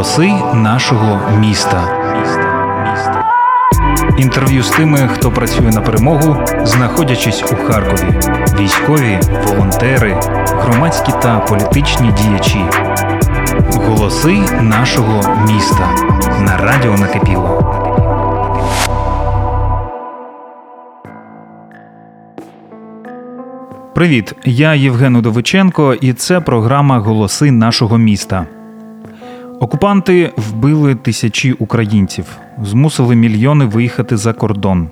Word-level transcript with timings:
Голоси 0.00 0.32
нашого 0.54 1.20
міста. 1.38 1.84
Інтерв'ю 4.18 4.62
з 4.62 4.70
тими, 4.70 5.08
хто 5.14 5.30
працює 5.30 5.70
на 5.70 5.80
перемогу, 5.80 6.36
знаходячись 6.62 7.44
у 7.52 7.56
Харкові. 7.56 8.14
Військові, 8.60 9.18
волонтери, 9.46 10.20
громадські 10.46 11.12
та 11.22 11.38
політичні 11.38 12.12
діячі. 12.12 12.60
Голоси 13.72 14.38
нашого 14.62 15.36
міста 15.46 15.88
на 16.40 16.56
радіо 16.56 16.98
накипіло. 16.98 17.76
Привіт, 23.94 24.34
я 24.44 24.74
Євген 24.74 25.16
Удовиченко, 25.16 25.94
і 25.94 26.12
це 26.12 26.40
програма 26.40 26.98
Голоси 26.98 27.50
нашого 27.50 27.98
міста. 27.98 28.46
Окупанти 29.60 30.32
вбили 30.36 30.94
тисячі 30.94 31.52
українців, 31.52 32.38
змусили 32.64 33.16
мільйони 33.16 33.64
виїхати 33.64 34.16
за 34.16 34.32
кордон. 34.32 34.88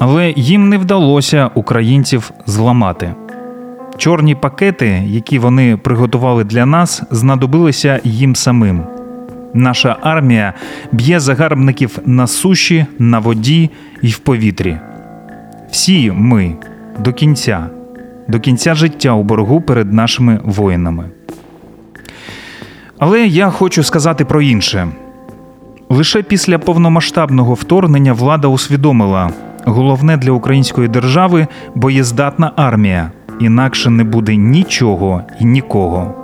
Але 0.00 0.32
їм 0.36 0.68
не 0.68 0.78
вдалося 0.78 1.50
українців 1.54 2.30
зламати. 2.46 3.14
Чорні 3.96 4.34
пакети, 4.34 5.02
які 5.06 5.38
вони 5.38 5.76
приготували 5.76 6.44
для 6.44 6.66
нас, 6.66 7.02
знадобилися 7.10 8.00
їм 8.04 8.36
самим. 8.36 8.82
Наша 9.54 9.96
армія 10.02 10.54
б'є 10.92 11.20
загарбників 11.20 11.98
на 12.06 12.26
суші, 12.26 12.86
на 12.98 13.18
воді 13.18 13.70
і 14.02 14.08
в 14.08 14.18
повітрі. 14.18 14.78
Всі 15.70 16.10
ми 16.10 16.56
до 16.98 17.12
кінця, 17.12 17.66
до 18.28 18.40
кінця 18.40 18.74
життя 18.74 19.12
у 19.12 19.22
боргу 19.22 19.60
перед 19.60 19.92
нашими 19.92 20.40
воїнами. 20.44 21.10
Але 22.98 23.26
я 23.26 23.50
хочу 23.50 23.82
сказати 23.82 24.24
про 24.24 24.42
інше. 24.42 24.88
Лише 25.88 26.22
після 26.22 26.58
повномасштабного 26.58 27.54
вторгнення 27.54 28.12
влада 28.12 28.48
усвідомила 28.48 29.30
головне 29.64 30.16
для 30.16 30.32
української 30.32 30.88
держави 30.88 31.46
боєздатна 31.74 32.52
армія, 32.56 33.10
інакше 33.40 33.90
не 33.90 34.04
буде 34.04 34.36
нічого 34.36 35.22
і 35.40 35.44
нікого. 35.44 36.14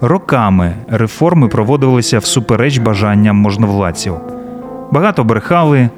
Роками 0.00 0.72
реформи 0.88 1.48
проводилися 1.48 2.18
всупереч 2.18 2.78
бажанням 2.78 3.36
можновладців. 3.36 4.14
Багато 4.90 5.24
брехали, 5.24 5.88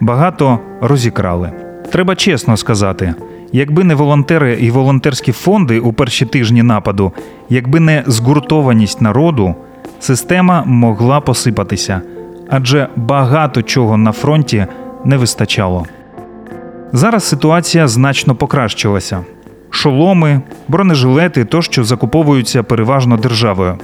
багато 0.00 0.58
розікрали. 0.80 1.52
Треба 1.92 2.16
чесно 2.16 2.56
сказати. 2.56 3.14
Якби 3.52 3.84
не 3.84 3.94
волонтери 3.94 4.54
і 4.60 4.70
волонтерські 4.70 5.32
фонди 5.32 5.80
у 5.80 5.92
перші 5.92 6.26
тижні 6.26 6.62
нападу, 6.62 7.12
якби 7.48 7.80
не 7.80 8.04
згуртованість 8.06 9.00
народу, 9.00 9.54
система 10.00 10.64
могла 10.66 11.20
посипатися, 11.20 12.02
адже 12.48 12.88
багато 12.96 13.62
чого 13.62 13.96
на 13.96 14.12
фронті 14.12 14.66
не 15.04 15.16
вистачало. 15.16 15.86
Зараз 16.92 17.24
ситуація 17.24 17.88
значно 17.88 18.34
покращилася. 18.34 19.24
Шоломи, 19.70 20.40
бронежилети 20.68 21.44
тощо 21.44 21.84
закуповуються 21.84 22.62
переважно 22.62 23.16
державою. 23.16 23.78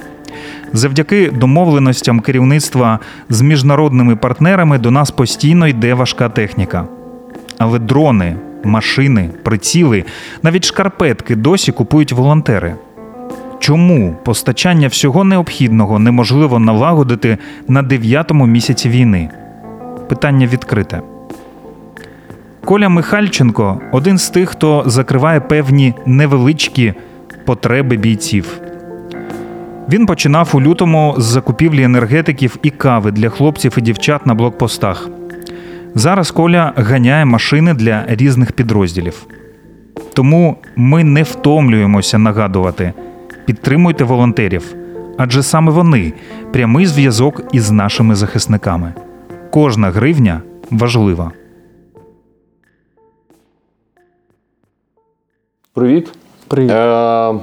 Завдяки 0.73 1.31
домовленостям 1.31 2.19
керівництва 2.19 2.99
з 3.29 3.41
міжнародними 3.41 4.15
партнерами 4.15 4.77
до 4.77 4.91
нас 4.91 5.11
постійно 5.11 5.67
йде 5.67 5.93
важка 5.93 6.29
техніка. 6.29 6.85
Але 7.57 7.79
дрони, 7.79 8.35
машини, 8.63 9.29
приціли, 9.43 10.03
навіть 10.43 10.65
шкарпетки 10.65 11.35
досі 11.35 11.71
купують 11.71 12.11
волонтери. 12.11 12.75
Чому 13.59 14.15
постачання 14.23 14.87
всього 14.87 15.23
необхідного 15.23 15.99
неможливо 15.99 16.59
налагодити 16.59 17.37
на 17.67 17.81
дев'ятому 17.81 18.45
місяці 18.45 18.89
війни? 18.89 19.29
Питання 20.09 20.47
відкрите. 20.47 21.01
Коля 22.65 22.89
Михальченко 22.89 23.81
один 23.91 24.17
з 24.17 24.29
тих, 24.29 24.49
хто 24.49 24.83
закриває 24.85 25.39
певні 25.39 25.93
невеличкі 26.05 26.93
потреби 27.45 27.97
бійців. 27.97 28.61
Він 29.89 30.05
починав 30.05 30.49
у 30.53 30.61
лютому 30.61 31.15
з 31.17 31.23
закупівлі 31.23 31.83
енергетиків 31.83 32.57
і 32.63 32.69
кави 32.69 33.11
для 33.11 33.29
хлопців 33.29 33.73
і 33.77 33.81
дівчат 33.81 34.25
на 34.25 34.33
блокпостах. 34.33 35.09
Зараз 35.97 36.31
Коля 36.31 36.73
ганяє 36.75 37.25
машини 37.25 37.73
для 37.73 38.05
різних 38.07 38.51
підрозділів. 38.51 39.25
Тому 40.13 40.55
ми 40.75 41.03
не 41.03 41.23
втомлюємося 41.23 42.17
нагадувати: 42.17 42.93
підтримуйте 43.45 44.03
волонтерів, 44.03 44.75
адже 45.17 45.43
саме 45.43 45.71
вони 45.71 46.13
прямий 46.53 46.85
зв'язок 46.85 47.41
із 47.51 47.71
нашими 47.71 48.15
захисниками. 48.15 48.93
Кожна 49.51 49.89
гривня 49.89 50.41
важлива. 50.71 51.31
Привіт. 55.73 56.11
Привіт. 56.47 56.71
Е, 56.71 57.33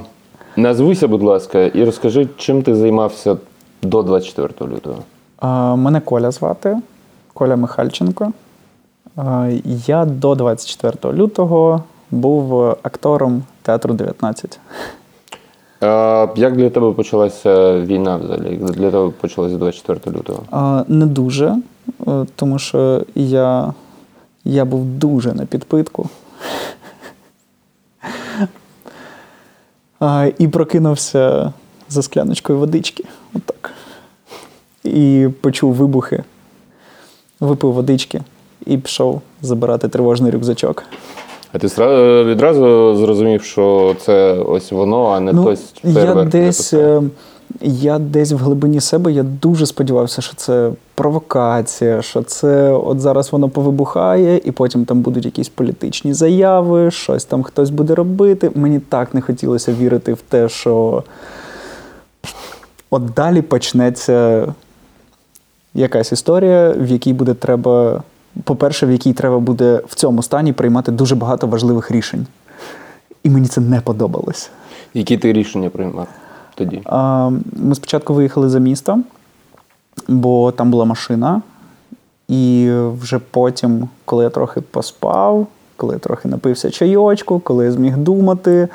назвися, 0.55 1.07
будь 1.07 1.23
ласка, 1.23 1.59
і 1.59 1.83
розкажи, 1.83 2.27
чим 2.37 2.61
ти 2.61 2.75
займався 2.75 3.37
до 3.81 4.03
24 4.03 4.71
лютого. 4.71 5.03
А, 5.39 5.75
Мене 5.75 5.99
Коля 6.01 6.31
звати, 6.31 6.77
Коля 7.33 7.55
Михальченко. 7.55 8.33
Я 9.65 10.05
до 10.05 10.35
24 10.35 11.13
лютого 11.13 11.83
був 12.11 12.63
актором 12.63 13.43
театру 13.61 13.93
19. 13.93 14.59
Е, 15.83 16.29
як 16.35 16.55
для 16.55 16.69
тебе 16.69 16.91
почалася 16.91 17.79
війна 17.79 18.17
взагалі? 18.17 18.51
Як 18.51 18.71
для 18.71 18.91
тебе 18.91 19.09
почалася 19.09 19.55
24 19.57 20.17
лютого? 20.17 20.85
Не 20.87 21.05
дуже, 21.05 21.55
е, 22.07 22.25
тому 22.35 22.59
що 22.59 23.03
я, 23.15 23.73
я 24.43 24.65
був 24.65 24.85
дуже 24.85 25.33
на 25.33 25.45
підпитку. 25.45 26.09
І 30.37 30.47
прокинувся 30.47 31.53
за 31.89 32.01
скляночкою 32.01 32.59
водички. 32.59 33.03
Отак. 33.33 33.71
І 34.83 35.27
почув 35.41 35.73
вибухи, 35.73 36.23
випив 37.39 37.73
водички 37.73 38.21
і 38.65 38.77
пішов 38.77 39.21
забирати 39.41 39.87
тривожний 39.87 40.31
рюкзачок. 40.31 40.83
А 41.55 41.57
ти 41.57 41.67
відразу 42.23 42.95
зрозумів, 42.95 43.43
що 43.43 43.95
це 44.01 44.33
ось 44.33 44.71
воно, 44.71 45.05
а 45.05 45.19
не 45.19 45.31
хтось 45.31 45.73
Ну, 45.83 45.99
я 45.99 46.23
десь, 46.23 46.73
е, 46.73 47.01
я 47.61 47.99
десь 47.99 48.31
в 48.31 48.37
глибині 48.37 48.81
себе 48.81 49.11
я 49.11 49.23
дуже 49.23 49.65
сподівався, 49.65 50.21
що 50.21 50.35
це 50.35 50.71
провокація, 50.95 52.01
що 52.01 52.21
це 52.21 52.71
от 52.71 52.99
зараз 52.99 53.31
воно 53.31 53.49
повибухає, 53.49 54.41
і 54.45 54.51
потім 54.51 54.85
там 54.85 55.01
будуть 55.01 55.25
якісь 55.25 55.49
політичні 55.49 56.13
заяви, 56.13 56.91
щось 56.91 57.25
там 57.25 57.43
хтось 57.43 57.69
буде 57.69 57.95
робити. 57.95 58.51
Мені 58.55 58.79
так 58.79 59.13
не 59.13 59.21
хотілося 59.21 59.73
вірити 59.73 60.13
в 60.13 60.21
те, 60.29 60.49
що 60.49 61.03
от 62.89 63.13
далі 63.13 63.41
почнеться 63.41 64.47
якась 65.73 66.11
історія, 66.11 66.75
в 66.77 66.87
якій 66.87 67.13
буде 67.13 67.33
треба. 67.33 68.03
По-перше, 68.43 68.85
в 68.85 68.91
якій 68.91 69.13
треба 69.13 69.39
буде 69.39 69.81
в 69.87 69.95
цьому 69.95 70.23
стані 70.23 70.53
приймати 70.53 70.91
дуже 70.91 71.15
багато 71.15 71.47
важливих 71.47 71.91
рішень. 71.91 72.27
І 73.23 73.29
мені 73.29 73.47
це 73.47 73.61
не 73.61 73.81
подобалось. 73.81 74.49
Які 74.93 75.17
ти 75.17 75.33
рішення 75.33 75.69
приймав 75.69 76.07
тоді? 76.55 76.81
А, 76.85 77.29
Ми 77.53 77.75
спочатку 77.75 78.13
виїхали 78.13 78.49
за 78.49 78.59
місто, 78.59 78.99
бо 80.07 80.51
там 80.51 80.71
була 80.71 80.85
машина. 80.85 81.41
І 82.27 82.71
вже 83.01 83.19
потім, 83.19 83.89
коли 84.05 84.23
я 84.23 84.29
трохи 84.29 84.61
поспав, 84.61 85.47
коли 85.75 85.93
я 85.93 85.99
трохи 85.99 86.27
напився 86.27 86.69
чайочку, 86.69 87.39
коли 87.39 87.65
я 87.65 87.71
зміг 87.71 87.97
думати, 87.97 88.67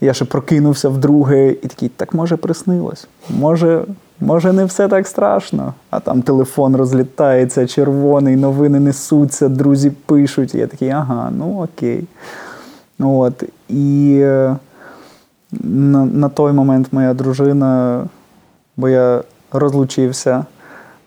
я 0.00 0.14
ще 0.14 0.24
прокинувся 0.24 0.88
вдруге 0.88 1.50
і 1.50 1.66
такий, 1.68 1.88
так 1.88 2.14
може 2.14 2.36
приснилось. 2.36 3.08
Може, 3.30 3.84
може, 4.20 4.52
не 4.52 4.64
все 4.64 4.88
так 4.88 5.06
страшно. 5.06 5.74
А 5.90 6.00
там 6.00 6.22
телефон 6.22 6.76
розлітається, 6.76 7.66
червоний, 7.66 8.36
новини 8.36 8.80
несуться, 8.80 9.48
друзі 9.48 9.90
пишуть. 9.90 10.54
І 10.54 10.58
я 10.58 10.66
такий, 10.66 10.90
ага, 10.90 11.32
ну 11.38 11.62
окей. 11.62 12.04
От. 13.00 13.44
І 13.68 14.18
е, 14.22 14.56
на, 15.62 16.04
на 16.04 16.28
той 16.28 16.52
момент 16.52 16.88
моя 16.92 17.14
дружина, 17.14 18.04
бо 18.76 18.88
я 18.88 19.22
розлучився. 19.52 20.44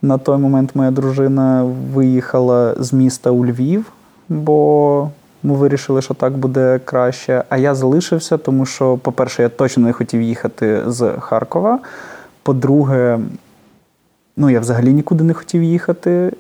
На 0.02 0.18
той 0.18 0.38
момент 0.38 0.76
моя 0.76 0.92
дружина 0.92 1.64
виїхала 1.94 2.76
з 2.80 2.94
міста 2.94 3.30
у 3.30 3.46
Львів, 3.46 3.92
бо 4.30 5.10
ми 5.44 5.54
вирішили, 5.54 6.02
що 6.02 6.14
так 6.14 6.34
буде 6.38 6.80
краще. 6.86 7.44
А 7.50 7.58
я 7.58 7.76
залишився, 7.76 8.38
тому 8.38 8.66
що, 8.66 8.98
по-перше, 8.98 9.42
я 9.44 9.50
точно 9.50 9.84
не 9.84 9.94
хотів 9.94 10.22
їхати 10.22 10.84
з 10.88 11.14
Харкова. 11.20 11.80
По-друге, 12.48 13.20
ну 14.38 14.50
я 14.50 14.60
взагалі 14.60 14.94
нікуди 14.94 15.24
не 15.24 15.34
хотів 15.34 15.64
їхати. 15.64 16.32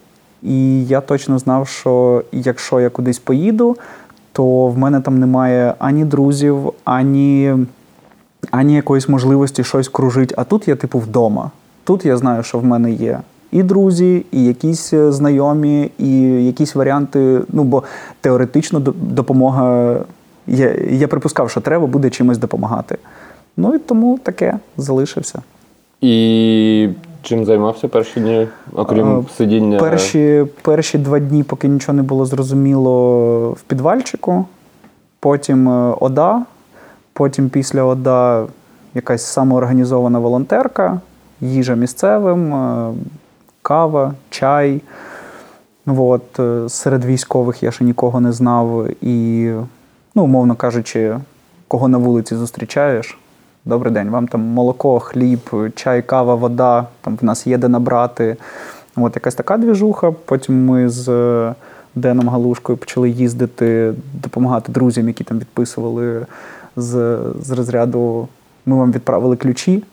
І 0.43 0.85
я 0.85 1.01
точно 1.01 1.39
знав, 1.39 1.67
що 1.67 2.23
якщо 2.31 2.79
я 2.79 2.89
кудись 2.89 3.19
поїду, 3.19 3.77
то 4.31 4.67
в 4.67 4.77
мене 4.77 5.01
там 5.01 5.19
немає 5.19 5.73
ані 5.79 6.05
друзів, 6.05 6.71
ані, 6.83 7.55
ані 8.51 8.75
якоїсь 8.75 9.09
можливості 9.09 9.63
щось 9.63 9.87
кружити. 9.87 10.35
А 10.37 10.43
тут 10.43 10.67
я, 10.67 10.75
типу, 10.75 10.99
вдома. 10.99 11.51
Тут 11.83 12.05
я 12.05 12.17
знаю, 12.17 12.43
що 12.43 12.59
в 12.59 12.65
мене 12.65 12.91
є 12.91 13.19
і 13.51 13.63
друзі, 13.63 14.25
і 14.31 14.45
якісь 14.45 14.93
е, 14.93 15.11
знайомі, 15.11 15.91
і 15.97 16.19
якісь 16.45 16.75
варіанти. 16.75 17.41
Ну, 17.49 17.63
бо 17.63 17.83
теоретично 18.21 18.79
допомога. 18.95 19.95
Я, 20.47 20.75
я 20.89 21.07
припускав, 21.07 21.49
що 21.49 21.61
треба 21.61 21.87
буде 21.87 22.09
чимось 22.09 22.37
допомагати. 22.37 22.97
Ну 23.57 23.75
і 23.75 23.79
тому 23.79 24.19
таке 24.23 24.59
залишився. 24.77 25.41
І 26.01 26.89
чим 27.21 27.45
займався 27.45 27.87
перші 27.87 28.19
дні, 28.19 28.47
окрім 28.73 29.19
Е, 29.19 29.23
сидіння? 29.37 29.79
Перші, 29.79 30.45
перші 30.61 30.97
два 30.97 31.19
дні, 31.19 31.43
поки 31.43 31.67
нічого 31.67 31.95
не 31.95 32.03
було 32.03 32.25
зрозуміло, 32.25 33.51
в 33.51 33.61
підвальчику, 33.61 34.45
потім 35.19 35.69
е, 35.69 35.95
ОДА, 35.99 36.41
потім 37.13 37.49
після 37.49 37.83
ОДА 37.83 38.47
якась 38.93 39.25
самоорганізована 39.25 40.19
волонтерка, 40.19 40.99
їжа 41.41 41.75
місцевим, 41.75 42.53
е, 42.53 42.93
кава, 43.61 44.13
чай. 44.29 44.81
От, 45.87 46.39
е, 46.39 46.69
серед 46.69 47.05
військових 47.05 47.63
я 47.63 47.71
ще 47.71 47.83
нікого 47.83 48.19
не 48.19 48.31
знав. 48.31 48.87
І, 49.01 49.51
ну, 50.15 50.23
умовно 50.23 50.55
кажучи, 50.55 51.17
кого 51.67 51.87
на 51.87 51.97
вулиці 51.97 52.35
зустрічаєш. 52.35 53.17
Добрий 53.67 53.93
день, 53.93 54.09
вам 54.09 54.27
там 54.27 54.41
молоко, 54.41 54.99
хліб, 54.99 55.39
чай, 55.75 56.01
кава, 56.01 56.35
вода, 56.35 56.87
там 57.01 57.17
в 57.21 57.25
нас 57.25 57.47
є 57.47 57.57
де 57.57 57.67
набрати. 57.67 58.37
От 58.95 59.15
якась 59.15 59.35
така 59.35 59.57
двіжуха. 59.57 60.11
Потім 60.11 60.65
ми 60.65 60.89
з 60.89 61.09
е, 61.09 61.55
Деном 61.95 62.29
Галушкою 62.29 62.77
почали 62.77 63.09
їздити, 63.09 63.93
допомагати 64.13 64.71
друзям, 64.71 65.07
які 65.07 65.23
там 65.23 65.39
відписували 65.39 66.25
з, 66.75 67.17
з 67.41 67.51
розряду. 67.51 68.27
Ми 68.65 68.75
вам 68.75 68.91
відправили 68.91 69.35
ключі. 69.35 69.83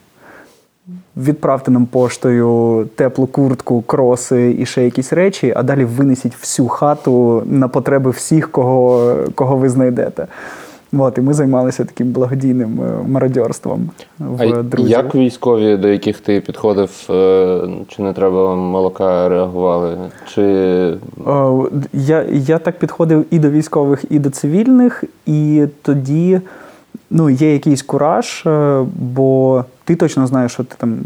Відправте 1.17 1.71
нам 1.71 1.87
поштою 1.87 2.89
теплу 2.95 3.27
куртку, 3.27 3.83
кроси 3.83 4.57
і 4.59 4.67
ще 4.67 4.85
якісь 4.85 5.13
речі, 5.13 5.53
а 5.57 5.63
далі 5.63 5.85
винесіть 5.85 6.37
всю 6.41 6.69
хату 6.69 7.43
на 7.47 7.69
потреби 7.69 8.11
всіх, 8.11 8.51
кого, 8.51 9.17
кого 9.35 9.57
ви 9.57 9.69
знайдете. 9.69 10.27
От, 10.99 11.19
і 11.19 11.21
ми 11.21 11.35
займалися 11.35 11.85
таким 11.85 12.13
благодійним 12.13 12.81
е, 12.83 13.09
мародьорством 13.09 13.91
в 14.19 14.43
А 14.43 14.63
друзів. 14.63 14.91
як 14.91 15.15
військові, 15.15 15.77
до 15.77 15.89
яких 15.89 16.21
ти 16.21 16.41
підходив, 16.41 16.91
е, 17.11 17.61
чи 17.89 18.03
не 18.03 18.13
треба 18.13 18.57
молока 18.57 19.29
реагували? 19.29 19.97
Чи 20.35 20.43
Е, 20.43 20.97
Я, 21.93 22.25
я 22.33 22.59
так 22.59 22.79
підходив 22.79 23.25
і 23.31 23.39
до 23.39 23.51
військових, 23.51 24.05
і 24.11 24.19
до 24.19 24.31
цивільних, 24.31 25.05
і 25.27 25.67
тоді 25.83 26.41
ну, 27.11 27.31
є 27.31 27.53
якийсь 27.53 27.83
кураж, 27.83 28.45
бо 28.97 29.65
ти 29.85 29.97
точно 29.97 30.27
знаєш, 30.27 30.53
що 30.53 30.65
ти 30.65 30.75
там 30.79 30.97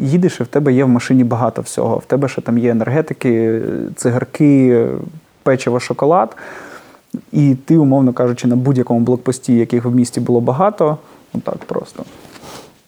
їдеш, 0.00 0.40
і 0.40 0.42
в 0.42 0.46
тебе 0.46 0.72
є 0.72 0.84
в 0.84 0.88
машині 0.88 1.24
багато 1.24 1.62
всього. 1.62 1.96
В 1.96 2.04
тебе 2.04 2.28
ще 2.28 2.40
там 2.40 2.58
є 2.58 2.70
енергетики, 2.70 3.60
цигарки, 3.96 4.86
печиво, 5.42 5.80
шоколад. 5.80 6.36
І 7.32 7.56
ти, 7.64 7.78
умовно 7.78 8.12
кажучи, 8.12 8.48
на 8.48 8.56
будь-якому 8.56 9.00
блокпості, 9.00 9.56
яких 9.56 9.84
в 9.84 9.94
місті 9.94 10.20
було 10.20 10.40
багато, 10.40 10.98
отак 11.34 11.58
просто 11.58 12.04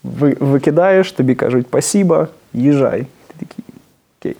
ви, 0.04 0.36
викидаєш, 0.40 1.12
тобі 1.12 1.34
кажуть 1.34 1.66
спасіба, 1.66 2.28
їжджай. 2.54 3.06
Ти 3.26 3.46
такий 3.46 3.64
окей. 4.20 4.36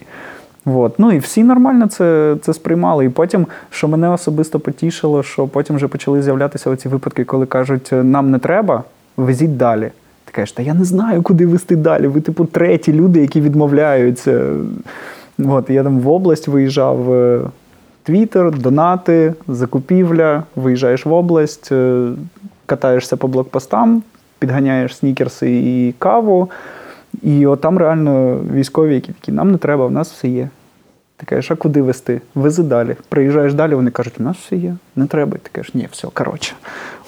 От. 0.66 0.98
Ну 0.98 1.12
і 1.12 1.18
всі 1.18 1.44
нормально 1.44 1.86
це, 1.86 2.36
це 2.42 2.54
сприймали. 2.54 3.04
І 3.04 3.08
потім, 3.08 3.46
що 3.70 3.88
мене 3.88 4.08
особисто 4.08 4.60
потішило, 4.60 5.22
що 5.22 5.46
потім 5.46 5.76
вже 5.76 5.88
почали 5.88 6.22
з'являтися 6.22 6.70
оці 6.70 6.88
випадки, 6.88 7.24
коли 7.24 7.46
кажуть, 7.46 7.88
нам 7.92 8.30
не 8.30 8.38
треба, 8.38 8.84
везіть 9.16 9.56
далі. 9.56 9.90
Ти 10.24 10.32
кажеш, 10.32 10.52
та 10.52 10.62
я 10.62 10.74
не 10.74 10.84
знаю, 10.84 11.22
куди 11.22 11.46
везти 11.46 11.76
далі. 11.76 12.06
Ви, 12.06 12.20
типу, 12.20 12.44
треті 12.44 12.92
люди, 12.92 13.20
які 13.20 13.40
відмовляються. 13.40 14.52
От, 15.44 15.70
я 15.70 15.82
там 15.82 16.00
в 16.00 16.08
область 16.08 16.48
виїжджав. 16.48 17.08
Е, 18.08 18.12
Твіттер, 18.12 18.58
донати, 18.58 19.34
закупівля, 19.48 20.42
виїжджаєш 20.56 21.06
в 21.06 21.12
область, 21.12 21.72
е, 21.72 22.08
катаєшся 22.66 23.16
по 23.16 23.28
блокпостам, 23.28 24.02
підганяєш 24.38 24.96
снікерси 24.96 25.50
і 25.50 25.94
каву. 25.98 26.50
І 27.22 27.46
от 27.46 27.60
там 27.60 27.78
реально 27.78 28.40
військові, 28.54 28.94
які 28.94 29.12
такі, 29.12 29.32
нам 29.32 29.52
не 29.52 29.58
треба, 29.58 29.86
в 29.86 29.90
нас 29.90 30.12
все 30.12 30.28
є. 30.28 30.48
Ти 31.16 31.26
кажеш, 31.26 31.50
а 31.50 31.56
куди 31.56 31.82
вести? 31.82 32.20
Вези 32.34 32.62
далі. 32.62 32.96
Приїжджаєш 33.08 33.54
далі, 33.54 33.74
вони 33.74 33.90
кажуть, 33.90 34.14
у 34.20 34.22
нас 34.22 34.36
все 34.36 34.56
є, 34.56 34.76
не 34.96 35.06
треба. 35.06 35.36
І 35.36 35.38
ти 35.38 35.50
кажеш, 35.52 35.74
ні, 35.74 35.88
все, 35.90 36.08
коротше. 36.14 36.54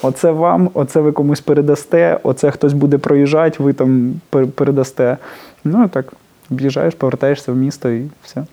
Оце 0.03 0.31
вам, 0.31 0.71
оце 0.75 1.01
ви 1.01 1.13
комусь 1.13 1.41
передасте, 1.41 2.19
оце 2.23 2.51
хтось 2.51 2.73
буде 2.73 2.99
проїжджати, 2.99 3.63
ви 3.63 3.73
там 3.73 4.15
передасте. 4.55 5.17
Ну 5.65 5.89
так, 5.89 6.13
об'їжджаєш, 6.51 6.95
повертаєшся 6.95 7.53
в 7.53 7.57
місто 7.57 7.91
і 7.91 8.03
все. 8.23 8.45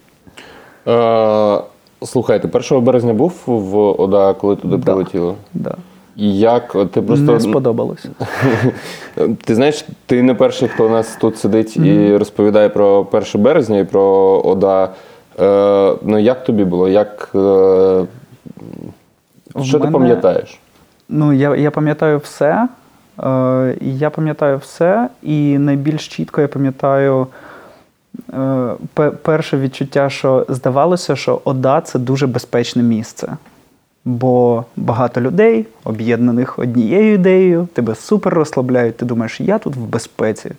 Слухайте, 2.04 2.48
1 2.48 2.84
березня 2.84 3.14
був 3.14 3.34
в 3.46 3.78
ОДА, 4.02 4.34
коли 4.34 4.56
туди 4.56 4.78
Да. 4.78 4.84
прилетіло? 4.86 5.36
Да. 5.54 5.76
Як 6.20 6.72
ти 6.92 7.02
просто 7.02 7.34
Не 7.34 7.40
сподобалось. 7.40 8.06
Ти 9.44 9.56
знаєш, 9.56 9.86
ти 10.06 10.24
не 10.24 10.34
перший, 10.34 10.68
хто 10.68 10.86
у 10.86 10.90
нас 10.90 11.18
тут 11.22 11.38
сидить 11.38 11.78
і 11.78 12.18
розповідає 12.18 12.70
про 12.70 13.08
1 13.12 13.42
березня 13.42 13.80
і 13.80 13.84
про 13.84 14.04
ОДА. 14.46 14.90
Е, 15.40 15.94
ну 16.02 16.18
як 16.20 16.44
тобі 16.44 16.66
було? 16.66 16.90
Як, 16.90 17.30
е, 17.36 18.06
що 19.64 19.80
ти 19.80 19.88
пам'ятаєш? 19.88 20.60
Ну, 21.10 21.34
я, 21.34 21.56
я 21.56 21.72
пам'ятаю 21.72 22.18
все. 22.18 22.68
Е, 23.24 23.76
я 23.82 24.10
пам'ятаю 24.10 24.58
все, 24.58 25.10
і 25.24 25.58
найбільш 25.58 26.08
чітко 26.08 26.42
я 26.42 26.48
пам'ятаю 26.48 27.28
перше 29.22 29.58
відчуття, 29.58 30.10
що 30.10 30.46
здавалося, 30.50 31.16
що 31.16 31.42
ОДА 31.44 31.82
це 31.82 32.00
дуже 32.00 32.28
безпечне 32.28 32.84
місце. 32.84 33.38
Бо 34.06 34.66
багато 34.76 35.22
людей, 35.22 35.66
об'єднаних 35.84 36.60
однією 36.60 37.14
ідеєю, 37.14 37.68
тебе 37.74 37.96
супер 37.96 38.34
розслабляють, 38.34 38.98
ти 38.98 39.06
думаєш, 39.06 39.42
я 39.42 39.58
тут 39.58 39.76
в 39.76 39.82
безпеці. 39.82 40.52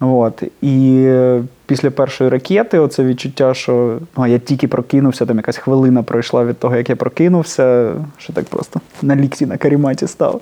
От. 0.00 0.42
І 0.62 1.02
е, 1.06 1.42
після 1.66 1.90
першої 1.90 2.30
ракети, 2.30 2.78
оце 2.78 3.04
відчуття, 3.04 3.54
що 3.54 3.98
а 4.14 4.28
я 4.28 4.38
тільки 4.38 4.68
прокинувся, 4.68 5.26
там 5.26 5.36
якась 5.36 5.56
хвилина 5.56 6.02
пройшла 6.02 6.44
від 6.44 6.58
того, 6.58 6.76
як 6.76 6.90
я 6.90 6.96
прокинувся, 6.96 7.92
що 8.18 8.32
так 8.32 8.44
просто 8.44 8.80
на 9.02 9.16
лікті 9.16 9.46
на 9.46 9.56
каріматі 9.56 10.06
став. 10.06 10.40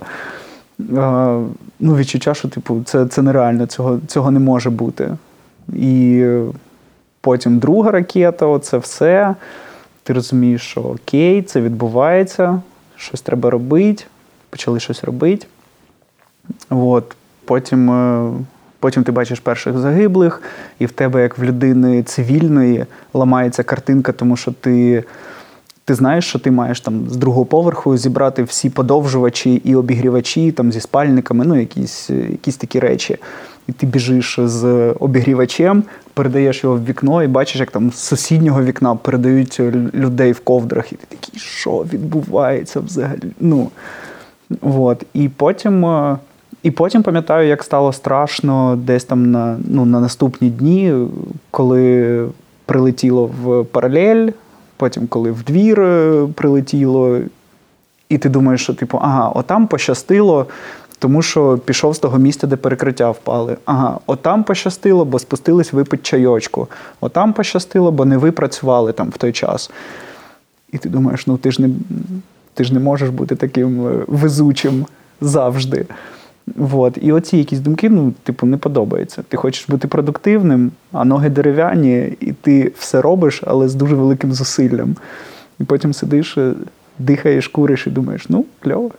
Е, 0.81 0.85
ну, 1.81 1.97
відчуття, 1.97 2.35
що 2.35 2.49
типу, 2.49 2.83
це, 2.85 3.07
це 3.07 3.23
нереально, 3.23 3.67
цього, 3.67 3.99
цього 4.07 4.31
не 4.31 4.39
може 4.39 4.71
бути. 4.71 5.11
І 5.73 6.27
потім 7.21 7.59
друга 7.59 7.91
ракета, 7.91 8.47
оце 8.47 8.79
все. 8.79 9.35
Ти 10.03 10.13
розумієш, 10.13 10.63
що 10.63 10.81
окей, 10.81 11.43
це 11.43 11.61
відбувається, 11.61 12.63
щось 12.97 13.21
треба 13.21 13.51
робити, 13.51 14.05
почали 14.51 14.81
щось 14.81 15.05
робити. 15.05 15.47
От. 16.71 17.15
Потім, 17.49 17.91
е, 17.91 18.31
потім 18.81 19.05
ти 19.05 19.13
бачиш 19.13 19.41
перших 19.41 19.79
загиблих, 19.79 20.43
і 20.79 20.87
в 20.87 20.93
тебе, 20.93 21.23
як 21.23 21.39
в 21.39 21.43
людини 21.43 22.03
цивільної, 22.03 22.87
ламається 23.15 23.63
картинка, 23.63 24.13
тому 24.13 24.37
що 24.37 24.53
ти, 24.53 25.05
ти 25.85 25.95
знаєш, 25.95 26.29
що 26.29 26.39
ти 26.39 26.51
маєш 26.51 26.81
там 26.81 27.09
з 27.11 27.17
другого 27.17 27.45
поверху 27.45 27.97
зібрати 27.97 28.43
всі 28.43 28.71
подовжувачі 28.71 29.55
і 29.55 29.75
обігрівачі 29.75 30.53
там, 30.53 30.73
зі 30.73 30.81
спальниками, 30.81 31.45
ну, 31.45 31.61
якісь, 31.61 32.11
якісь 32.11 32.57
такі 32.57 32.81
речі. 32.81 33.17
І 33.69 33.73
ти 33.73 33.87
біжиш 33.87 34.39
з 34.43 34.93
обігрівачем, 35.01 35.83
передаєш 36.15 36.65
його 36.65 36.77
в 36.77 36.85
вікно 36.85 37.23
і 37.23 37.27
бачиш, 37.27 37.61
як 37.61 37.71
там 37.71 37.91
з 37.91 37.99
сусіднього 37.99 38.63
вікна 38.63 38.95
передають 38.95 39.61
людей 39.95 40.33
в 40.33 40.41
ковдрах, 40.41 40.93
і 40.93 40.97
ти 40.97 41.07
такий, 41.09 41.41
що 41.41 41.71
відбувається 41.71 42.81
взагалі? 42.81 43.23
Ну, 43.41 43.71
От. 44.63 45.05
І 45.15 45.29
потім, 45.29 45.87
е, 45.87 46.19
і 46.63 46.71
потім 46.71 47.03
пам'ятаю, 47.03 47.49
як 47.49 47.65
стало 47.65 47.93
страшно 47.93 48.77
десь 48.77 49.05
там 49.05 49.31
на, 49.31 49.59
ну, 49.69 49.85
на 49.85 50.01
наступні 50.01 50.51
дні, 50.51 50.95
коли 51.51 52.27
прилетіло 52.67 53.31
в 53.43 53.65
паралель, 53.65 54.29
потім 54.77 55.07
коли 55.07 55.31
в 55.31 55.43
двір 55.43 55.81
е, 55.81 56.27
прилетіло, 56.35 57.19
і 58.09 58.19
ти 58.19 58.29
думаєш, 58.29 58.63
що 58.63 58.75
типу, 58.75 58.99
ага, 59.03 59.29
отам 59.29 59.67
пощастило, 59.67 60.47
тому 60.99 61.23
що 61.23 61.59
пішов 61.59 61.95
з 61.95 61.99
того 61.99 62.19
місця, 62.19 62.47
де 62.47 62.57
перекриття 62.57 63.11
впали. 63.11 63.57
Ага, 63.65 63.99
отам 64.07 64.45
пощастило, 64.45 65.05
бо 65.05 65.19
спустились 65.19 65.73
випить 65.73 66.03
чайочку. 66.03 66.69
Отам 67.01 67.33
пощастило, 67.33 67.93
бо 67.93 68.05
не 68.05 68.17
ви 68.17 68.33
працювали 68.33 68.93
там 68.93 69.11
в 69.11 69.17
той 69.17 69.33
час. 69.33 69.71
І 70.73 70.79
ти 70.79 70.89
думаєш, 70.89 71.27
ну 71.27 71.37
ти 71.37 71.51
ж 71.51 71.63
не, 71.63 71.71
ти 72.55 72.65
ж 72.65 72.75
не 72.75 72.81
можеш 72.81 73.09
бути 73.11 73.37
таким 73.37 73.87
е, 73.87 74.05
везучим 74.07 74.87
завжди. 75.21 75.87
Вот. 76.57 76.99
І 77.01 77.13
оці 77.13 77.37
якісь 77.37 77.61
думки, 77.61 77.89
ну, 77.89 78.13
типу, 78.23 78.47
не 78.47 78.57
подобаються. 78.57 79.23
Ти 79.29 79.37
хочеш 79.37 79.69
бути 79.69 79.89
продуктивним, 79.89 80.73
а 80.93 81.05
ноги 81.05 81.31
дерев'яні, 81.31 82.17
і 82.21 82.33
ти 82.33 82.73
все 82.79 83.01
робиш, 83.01 83.43
але 83.47 83.69
з 83.69 83.75
дуже 83.75 83.95
великим 83.95 84.33
зусиллям. 84.33 84.97
І 85.61 85.65
потім 85.65 85.93
сидиш, 85.95 86.39
е, 86.39 86.53
дихаєш, 86.99 87.49
куриш 87.49 87.87
і 87.87 87.91
думаєш, 87.91 88.29
ну, 88.29 88.45
кльово. 88.61 88.91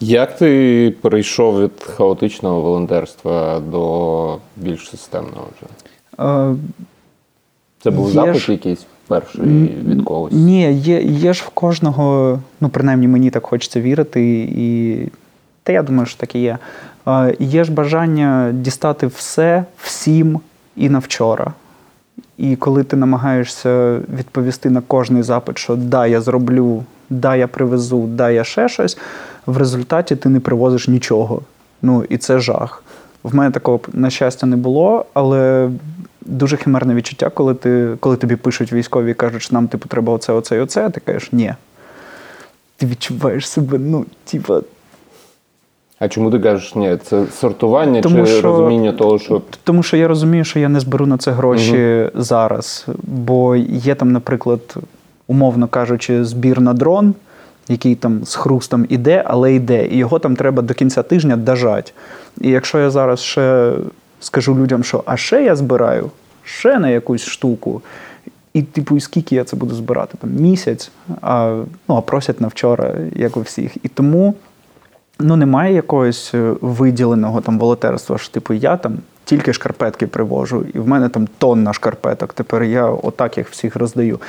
Як 0.00 0.36
ти 0.36 0.94
перейшов 1.00 1.62
від 1.62 1.82
хаотичного 1.82 2.60
волонтерства 2.60 3.60
до 3.60 4.36
більш 4.56 4.88
системного 4.90 5.46
вже? 5.56 5.66
Е, 6.28 6.54
Це 7.82 7.90
був 7.90 8.10
запит 8.10 8.36
ж- 8.36 8.52
якийсь 8.52 8.86
перший 9.08 9.44
від 9.88 10.02
когось? 10.04 10.32
Ні, 10.32 10.72
є, 10.72 11.02
є 11.02 11.32
ж 11.32 11.42
в 11.46 11.48
кожного, 11.48 12.38
ну 12.60 12.68
принаймні 12.68 13.08
мені 13.08 13.30
так 13.30 13.46
хочеться 13.46 13.80
вірити, 13.80 14.48
і 14.56 14.98
та 15.62 15.72
я 15.72 15.82
думаю, 15.82 16.06
що 16.06 16.18
так 16.20 16.34
і 16.34 16.38
є. 16.38 16.58
Е, 17.08 17.36
Є 17.38 17.64
ж 17.64 17.72
бажання 17.72 18.50
дістати 18.52 19.06
все 19.06 19.64
всім 19.82 20.40
і 20.76 20.88
на 20.88 20.98
вчора. 20.98 21.52
І 22.38 22.56
коли 22.56 22.84
ти 22.84 22.96
намагаєшся 22.96 24.00
відповісти 24.18 24.70
на 24.70 24.80
кожний 24.80 25.22
запит, 25.22 25.58
що 25.58 25.76
да, 25.76 26.06
я 26.06 26.20
зроблю, 26.20 26.84
да, 27.10 27.36
я 27.36 27.48
привезу, 27.48 28.06
да, 28.06 28.30
я 28.30 28.44
ще 28.44 28.68
щось, 28.68 28.98
в 29.48 29.56
результаті 29.56 30.16
ти 30.16 30.28
не 30.28 30.40
привозиш 30.40 30.88
нічого. 30.88 31.40
Ну 31.82 32.04
і 32.08 32.18
це 32.18 32.38
жах. 32.38 32.82
В 33.22 33.34
мене 33.34 33.50
такого, 33.50 33.80
на 33.92 34.10
щастя, 34.10 34.46
не 34.46 34.56
було, 34.56 35.04
але 35.14 35.70
дуже 36.20 36.56
химерне 36.56 36.94
відчуття, 36.94 37.30
коли 37.30 37.54
ти, 37.54 37.96
коли 38.00 38.16
тобі 38.16 38.36
пишуть 38.36 38.72
військові 38.72 39.10
і 39.10 39.14
кажуть, 39.14 39.42
що 39.42 39.54
нам 39.54 39.68
типу 39.68 39.88
треба 39.88 40.12
оце, 40.12 40.32
оце 40.32 40.56
і 40.56 40.60
оце, 40.60 40.86
а 40.86 40.90
ти 40.90 41.00
кажеш, 41.00 41.32
ні. 41.32 41.54
Ти 42.76 42.86
відчуваєш 42.86 43.48
себе, 43.48 43.78
ну, 43.78 44.06
типа, 44.24 44.60
А 45.98 46.08
чому 46.08 46.30
ти 46.30 46.38
кажеш, 46.38 46.74
ні, 46.74 46.98
це 47.04 47.26
сортування 47.26 48.00
Тому 48.00 48.26
чи 48.26 48.26
що- 48.26 48.42
розуміння 48.42 48.92
того, 48.92 49.18
що 49.18 49.42
Тому 49.64 49.82
що 49.82 49.96
я 49.96 50.08
розумію, 50.08 50.44
що 50.44 50.58
я 50.58 50.68
не 50.68 50.80
зберу 50.80 51.06
на 51.06 51.18
це 51.18 51.30
гроші 51.30 52.10
зараз. 52.14 52.86
Бо 53.02 53.56
є 53.56 53.94
там, 53.94 54.12
наприклад, 54.12 54.60
умовно 55.26 55.68
кажучи, 55.68 56.24
збір 56.24 56.60
на 56.60 56.74
дрон, 56.74 57.14
який 57.68 57.94
там 57.94 58.24
з 58.24 58.34
хрустом 58.34 58.86
іде, 58.88 59.22
але 59.26 59.54
йде. 59.54 59.86
І 59.86 59.96
його 59.96 60.18
там 60.18 60.36
треба 60.36 60.62
до 60.62 60.74
кінця 60.74 61.02
тижня 61.02 61.36
дожати. 61.36 61.92
І 62.40 62.50
якщо 62.50 62.78
я 62.78 62.90
зараз 62.90 63.20
ще 63.20 63.74
скажу 64.20 64.54
людям, 64.54 64.84
що 64.84 65.02
а 65.06 65.16
ще 65.16 65.42
я 65.42 65.56
збираю, 65.56 66.10
ще 66.44 66.78
на 66.78 66.88
якусь 66.90 67.24
штуку. 67.24 67.82
І, 68.52 68.62
типу, 68.62 68.96
і 68.96 69.00
скільки 69.00 69.34
я 69.34 69.44
це 69.44 69.56
буду 69.56 69.74
збирати? 69.74 70.18
Там 70.20 70.30
місяць, 70.30 70.90
а, 71.20 71.62
ну, 71.88 71.96
а 71.96 72.00
просять 72.00 72.40
на 72.40 72.48
вчора, 72.48 72.94
як 73.16 73.36
у 73.36 73.40
всіх. 73.40 73.76
І 73.82 73.88
тому 73.88 74.34
ну, 75.20 75.36
немає 75.36 75.74
якогось 75.74 76.30
е, 76.34 76.54
виділеного 76.60 77.40
там 77.40 77.58
волонтерства, 77.58 78.18
що 78.18 78.32
типу 78.32 78.54
я 78.54 78.76
там 78.76 78.98
тільки 79.28 79.52
шкарпетки 79.52 80.06
привожу, 80.06 80.64
і 80.74 80.78
в 80.78 80.88
мене 80.88 81.08
там 81.08 81.28
тонна 81.38 81.72
шкарпеток. 81.72 82.32
Тепер 82.32 82.62
я 82.62 82.86
отак 82.86 83.38
їх 83.38 83.50
всіх 83.50 83.76
роздаю. 83.76 84.20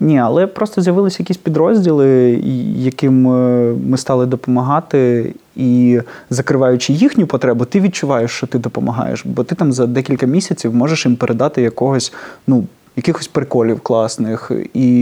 Ні, 0.00 0.18
але 0.18 0.46
просто 0.46 0.82
з'явилися 0.82 1.16
якісь 1.22 1.36
підрозділи, 1.36 2.40
яким 2.76 3.28
е, 3.28 3.74
ми 3.86 3.96
стали 3.96 4.26
допомагати, 4.26 5.34
і 5.56 6.00
закриваючи 6.30 6.92
їхню 6.92 7.26
потребу, 7.26 7.64
ти 7.64 7.80
відчуваєш, 7.80 8.30
що 8.30 8.46
ти 8.46 8.58
допомагаєш, 8.58 9.26
бо 9.26 9.44
ти 9.44 9.54
там 9.54 9.72
за 9.72 9.86
декілька 9.86 10.26
місяців 10.26 10.74
можеш 10.74 11.06
їм 11.06 11.16
передати 11.16 11.62
якогось, 11.62 12.12
ну. 12.46 12.64
Якихось 12.96 13.28
приколів 13.28 13.80
класних, 13.80 14.52
і, 14.74 14.96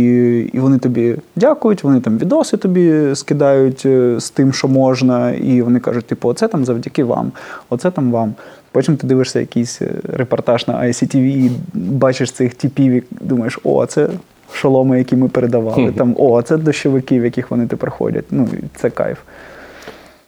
і 0.53 0.59
вони 0.59 0.79
тобі 0.79 1.17
дякують, 1.37 1.85
вони 1.85 2.01
там 2.01 2.19
відоси 2.19 2.57
тобі 2.57 3.15
скидають 3.15 3.83
е, 3.87 4.21
з 4.21 4.31
тим, 4.31 4.53
що 4.53 4.69
можна, 4.69 5.31
і 5.31 5.63
вони 5.63 5.81
кажуть, 5.81 6.07
типу, 6.07 6.29
оце 6.29 6.49
там 6.49 6.65
завдяки 6.65 7.05
вам, 7.05 7.33
оце 7.71 7.91
там 7.91 8.11
вам. 8.11 8.35
Потім 8.73 8.97
ти 8.97 9.07
дивишся 9.07 9.41
якийсь 9.41 9.83
е, 9.83 9.91
репортаж 10.13 10.69
на 10.69 10.75
ICTV 10.75 11.21
і 11.23 11.51
бачиш 11.75 12.33
цих 12.33 12.55
типів 12.55 12.93
і 12.93 13.03
думаєш, 13.11 13.59
о, 13.65 13.87
це 13.87 14.09
шоломи, 14.53 14.99
які 14.99 15.17
ми 15.17 15.29
передавали. 15.29 15.93
Там, 15.93 16.15
о, 16.19 16.43
це 16.43 16.57
дощовики, 16.57 17.21
в 17.21 17.25
яких 17.25 17.51
вони 17.51 17.67
тепер 17.67 17.91
ходять. 17.91 18.25
Ну, 18.31 18.49
це 18.77 18.91
кайф. 18.91 19.19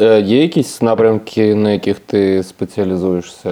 е, 0.01 0.21
є 0.21 0.43
якісь 0.43 0.83
напрямки, 0.83 1.55
на 1.55 1.71
яких 1.73 1.99
ти 1.99 2.43
спеціалізуєшся 2.43 3.51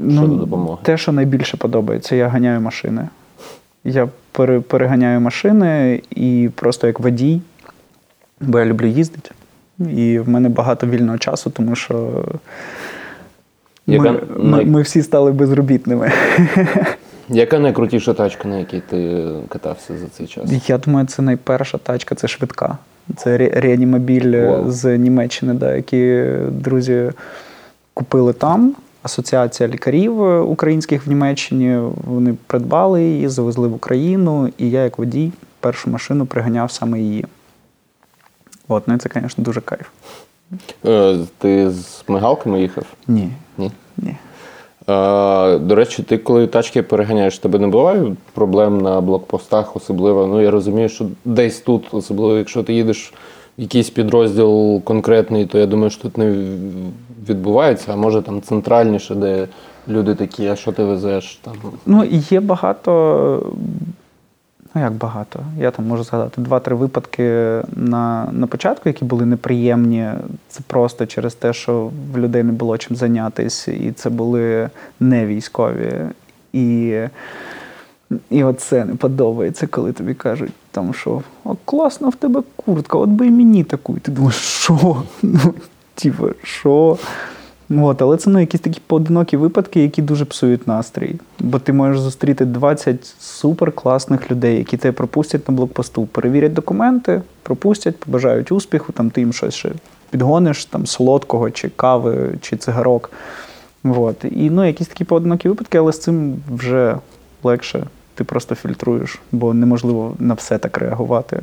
м, 0.00 0.10
щодо 0.12 0.34
допомоги? 0.34 0.76
Ну, 0.80 0.86
Те, 0.86 0.96
що 0.96 1.12
найбільше 1.12 1.56
подобається, 1.56 2.16
я 2.16 2.28
ганяю 2.28 2.60
машини. 2.60 3.08
Я 3.84 4.08
пере, 4.32 4.60
переганяю 4.60 5.20
машини 5.20 6.00
і 6.10 6.50
просто 6.54 6.86
як 6.86 7.00
водій, 7.00 7.40
бо 8.40 8.58
я 8.58 8.64
люблю 8.64 8.86
їздити. 8.86 9.30
І 9.96 10.18
в 10.18 10.28
мене 10.28 10.48
багато 10.48 10.86
вільного 10.86 11.18
часу, 11.18 11.50
тому 11.50 11.74
що 11.76 12.24
Яка 13.86 14.12
ми, 14.12 14.20
най- 14.38 14.66
ми 14.66 14.82
всі 14.82 15.02
стали 15.02 15.32
безробітними. 15.32 16.12
Яка 17.28 17.58
найкрутіша 17.58 18.14
тачка, 18.14 18.48
на 18.48 18.58
якій 18.58 18.80
ти 18.90 19.24
катався 19.48 19.98
за 19.98 20.06
цей 20.06 20.26
час? 20.26 20.68
Я 20.68 20.78
думаю, 20.78 21.06
це 21.06 21.22
найперша 21.22 21.78
тачка, 21.78 22.14
це 22.14 22.28
швидка. 22.28 22.78
Це 23.16 23.38
ре- 23.38 23.60
реанімобіль 23.60 24.32
е, 24.34 24.46
Вау. 24.46 24.70
з 24.70 24.98
Німеччини, 24.98 25.54
да, 25.54 25.74
які 25.74 26.24
друзі 26.50 27.10
купили 27.94 28.32
там. 28.32 28.74
Асоціація 29.02 29.68
лікарів 29.68 30.24
е, 30.24 30.40
українських 30.40 31.06
в 31.06 31.08
Німеччині. 31.08 31.78
Вони 32.04 32.34
придбали 32.46 33.02
її, 33.04 33.28
завезли 33.28 33.68
в 33.68 33.74
Україну, 33.74 34.50
і 34.58 34.70
я, 34.70 34.84
як 34.84 34.98
водій, 34.98 35.32
першу 35.60 35.90
машину 35.90 36.26
приганяв 36.26 36.70
саме 36.70 37.00
її. 37.00 37.24
От, 38.68 38.88
ну 38.88 38.94
і 38.94 38.98
це, 38.98 39.08
звісно, 39.14 39.44
дуже 39.44 39.60
кайф. 39.60 39.86
Е, 40.86 41.16
Ти 41.38 41.70
з 41.70 42.04
мигалками 42.08 42.60
їхав? 42.60 42.84
Ні. 43.08 43.28
Ні. 43.58 43.70
Ні. 43.96 44.16
Е, 44.88 45.58
До 45.58 45.74
речі, 45.74 46.02
ти 46.02 46.18
коли 46.18 46.46
тачки 46.46 46.82
переганяєш, 46.82 47.38
тебе 47.38 47.58
не 47.58 47.66
буває 47.66 48.16
проблем 48.34 48.80
на 48.80 49.00
блокпостах, 49.00 49.76
особливо. 49.76 50.26
Ну 50.26 50.40
я 50.40 50.50
розумію, 50.50 50.88
що 50.88 51.06
десь 51.24 51.60
тут, 51.60 51.84
особливо 51.92 52.36
якщо 52.36 52.62
ти 52.62 52.74
їдеш 52.74 53.12
в 53.58 53.60
якийсь 53.62 53.90
підрозділ 53.90 54.82
конкретний, 54.82 55.46
то 55.46 55.58
я 55.58 55.66
думаю, 55.66 55.90
що 55.90 56.02
тут 56.02 56.18
не 56.18 56.30
відбувається, 57.28 57.92
а 57.92 57.96
може 57.96 58.22
там 58.22 58.42
центральніше, 58.42 59.14
де 59.14 59.48
люди 59.88 60.14
такі, 60.14 60.46
а 60.46 60.56
що 60.56 60.72
ти 60.72 60.84
везеш? 60.84 61.38
Там 61.42 61.54
Ну, 61.86 62.04
є 62.04 62.40
багато. 62.40 63.52
Ну, 64.76 64.82
як 64.82 64.92
багато? 64.92 65.40
Я 65.58 65.70
там 65.70 65.86
можу 65.86 66.04
згадати 66.04 66.40
два-три 66.40 66.76
випадки 66.76 67.22
на, 67.76 68.28
на 68.32 68.46
початку, 68.46 68.88
які 68.88 69.04
були 69.04 69.26
неприємні. 69.26 70.10
Це 70.48 70.60
просто 70.66 71.06
через 71.06 71.34
те, 71.34 71.52
що 71.52 71.90
в 72.12 72.18
людей 72.18 72.42
не 72.42 72.52
було 72.52 72.78
чим 72.78 72.96
зайнятися, 72.96 73.72
і 73.72 73.92
це 73.92 74.10
були 74.10 74.70
не 75.00 75.26
військові. 75.26 75.92
І, 76.52 77.00
і 78.30 78.44
оце 78.44 78.84
не 78.84 78.94
подобається, 78.94 79.66
коли 79.66 79.92
тобі 79.92 80.14
кажуть, 80.14 80.52
там, 80.70 80.94
що 80.94 81.22
о, 81.44 81.56
класна 81.64 82.08
в 82.08 82.14
тебе 82.14 82.42
куртка, 82.56 82.98
от 82.98 83.08
би 83.08 83.26
і 83.26 83.30
мені 83.30 83.64
таку. 83.64 83.96
І 83.96 84.00
ти 84.00 84.12
думаєш, 84.12 84.36
що? 84.36 85.02
Ну, 85.22 85.54
типу, 85.94 86.28
що? 86.42 86.98
От, 87.70 88.02
але 88.02 88.16
це 88.16 88.30
ну, 88.30 88.40
якісь 88.40 88.60
такі 88.60 88.80
поодинокі 88.86 89.36
випадки, 89.36 89.82
які 89.82 90.02
дуже 90.02 90.24
псують 90.24 90.66
настрій. 90.66 91.16
Бо 91.38 91.58
ти 91.58 91.72
можеш 91.72 92.00
зустріти 92.00 92.44
20 92.44 93.06
суперкласних 93.18 94.30
людей, 94.30 94.58
які 94.58 94.76
тебе 94.76 94.92
пропустять 94.92 95.48
на 95.48 95.54
блокпосту, 95.54 96.06
перевірять 96.06 96.52
документи, 96.52 97.22
пропустять, 97.42 97.96
побажають 97.96 98.52
успіху, 98.52 98.92
там 98.92 99.10
ти 99.10 99.20
їм 99.20 99.32
щось 99.32 99.54
ще 99.54 99.70
підгониш, 100.10 100.64
там 100.64 100.86
солодкого, 100.86 101.50
чи 101.50 101.68
кави, 101.68 102.34
чи 102.40 102.56
цигарок. 102.56 103.10
От. 103.84 104.24
І 104.24 104.50
ну, 104.50 104.66
якісь 104.66 104.88
такі 104.88 105.04
поодинокі 105.04 105.48
випадки, 105.48 105.78
але 105.78 105.92
з 105.92 105.98
цим 105.98 106.36
вже 106.54 106.96
легше. 107.42 107.86
Ти 108.14 108.24
просто 108.24 108.54
фільтруєш, 108.54 109.20
бо 109.32 109.54
неможливо 109.54 110.14
на 110.18 110.34
все 110.34 110.58
так 110.58 110.78
реагувати. 110.78 111.42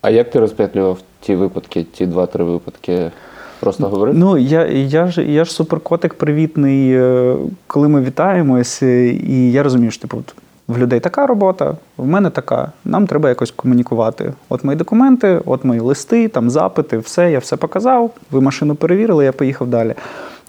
А 0.00 0.10
як 0.10 0.30
ти 0.30 0.40
розпетлював 0.40 0.98
ті 1.20 1.34
випадки, 1.34 1.84
ті 1.84 2.06
два-три 2.06 2.44
випадки? 2.44 3.10
Просто 3.60 3.88
говорив? 3.88 4.18
Ну, 4.18 4.38
я, 4.38 4.66
я, 4.66 5.06
ж, 5.06 5.22
я 5.22 5.44
ж 5.44 5.52
суперкотик 5.52 6.14
привітний, 6.14 6.96
е, 6.96 7.36
коли 7.66 7.88
ми 7.88 8.00
вітаємось, 8.00 8.82
е, 8.82 9.08
і 9.08 9.52
я 9.52 9.62
розумію, 9.62 9.90
що 9.90 10.02
типу, 10.02 10.22
в 10.68 10.78
людей 10.78 11.00
така 11.00 11.26
робота, 11.26 11.76
в 11.96 12.06
мене 12.06 12.30
така. 12.30 12.72
Нам 12.84 13.06
треба 13.06 13.28
якось 13.28 13.50
комунікувати. 13.50 14.32
От 14.48 14.64
мої 14.64 14.78
документи, 14.78 15.40
от 15.46 15.64
мої 15.64 15.80
листи, 15.80 16.28
там 16.28 16.50
запити, 16.50 16.98
все, 16.98 17.32
я 17.32 17.38
все 17.38 17.56
показав. 17.56 18.10
Ви 18.30 18.40
машину 18.40 18.74
перевірили, 18.74 19.24
я 19.24 19.32
поїхав 19.32 19.68
далі. 19.68 19.94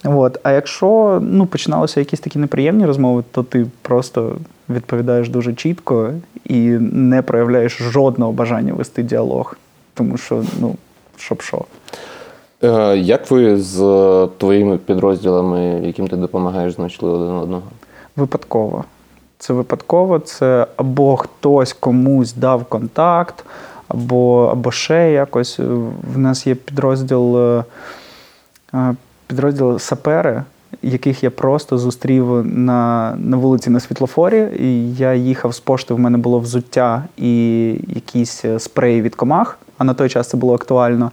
От. 0.04 0.40
А 0.44 0.52
якщо 0.52 1.20
ну, 1.24 1.46
починалися 1.46 2.00
якісь 2.00 2.20
такі 2.20 2.40
неприємні 2.40 2.86
розмови, 2.86 3.24
то 3.32 3.44
ти 3.44 3.66
просто 3.82 4.36
відповідаєш 4.70 5.30
дуже 5.30 5.54
чітко 5.54 6.10
і 6.46 6.60
не 6.92 7.22
проявляєш 7.22 7.78
жодного 7.78 8.32
бажання 8.32 8.74
вести 8.74 9.04
діалог. 9.04 9.58
Тому 9.94 10.18
що, 10.18 10.44
ну, 10.60 10.76
щоб 11.18 11.42
що. 11.42 11.66
Е, 12.64 12.98
Як 12.98 13.32
ви 13.32 13.58
з 13.58 13.78
твоїми 14.38 14.78
підрозділами, 14.78 15.82
яким 15.84 16.08
ти 16.08 16.16
допомагаєш, 16.16 16.74
знайшли 16.74 17.10
один 17.10 17.36
одного? 17.36 17.64
Випадково. 18.16 18.84
Це 19.38 19.54
випадково, 19.54 20.20
це 20.20 20.68
або 20.78 21.18
хтось 21.18 21.74
комусь 21.74 22.34
дав 22.34 22.66
контакт, 22.66 23.46
або, 23.88 24.50
або 24.52 24.72
ще 24.72 25.12
якось. 25.12 25.60
В 26.14 26.18
нас 26.18 26.48
є 26.48 26.56
підрозділ, 26.56 27.38
е, 27.38 27.64
е, 28.74 28.96
підрозділ 29.28 29.80
сапери, 29.80 30.44
яких 30.82 31.24
я 31.24 31.32
просто 31.32 31.78
зустрів 31.78 32.46
на, 32.46 33.14
на 33.20 33.38
вулиці 33.38 33.70
на 33.70 33.80
світлофорі. 33.80 34.48
І 34.60 34.96
я 34.96 35.14
їхав 35.14 35.52
з 35.52 35.60
пошти, 35.60 35.94
в 35.94 36.00
мене 36.00 36.18
було 36.18 36.40
взуття 36.40 37.04
і 37.18 37.68
якісь 37.88 38.46
спреї 38.58 39.02
від 39.02 39.16
комах, 39.16 39.60
а 39.78 39.84
на 39.84 39.94
той 39.94 40.10
час 40.10 40.30
це 40.30 40.38
було 40.38 40.56
актуально. 40.56 41.12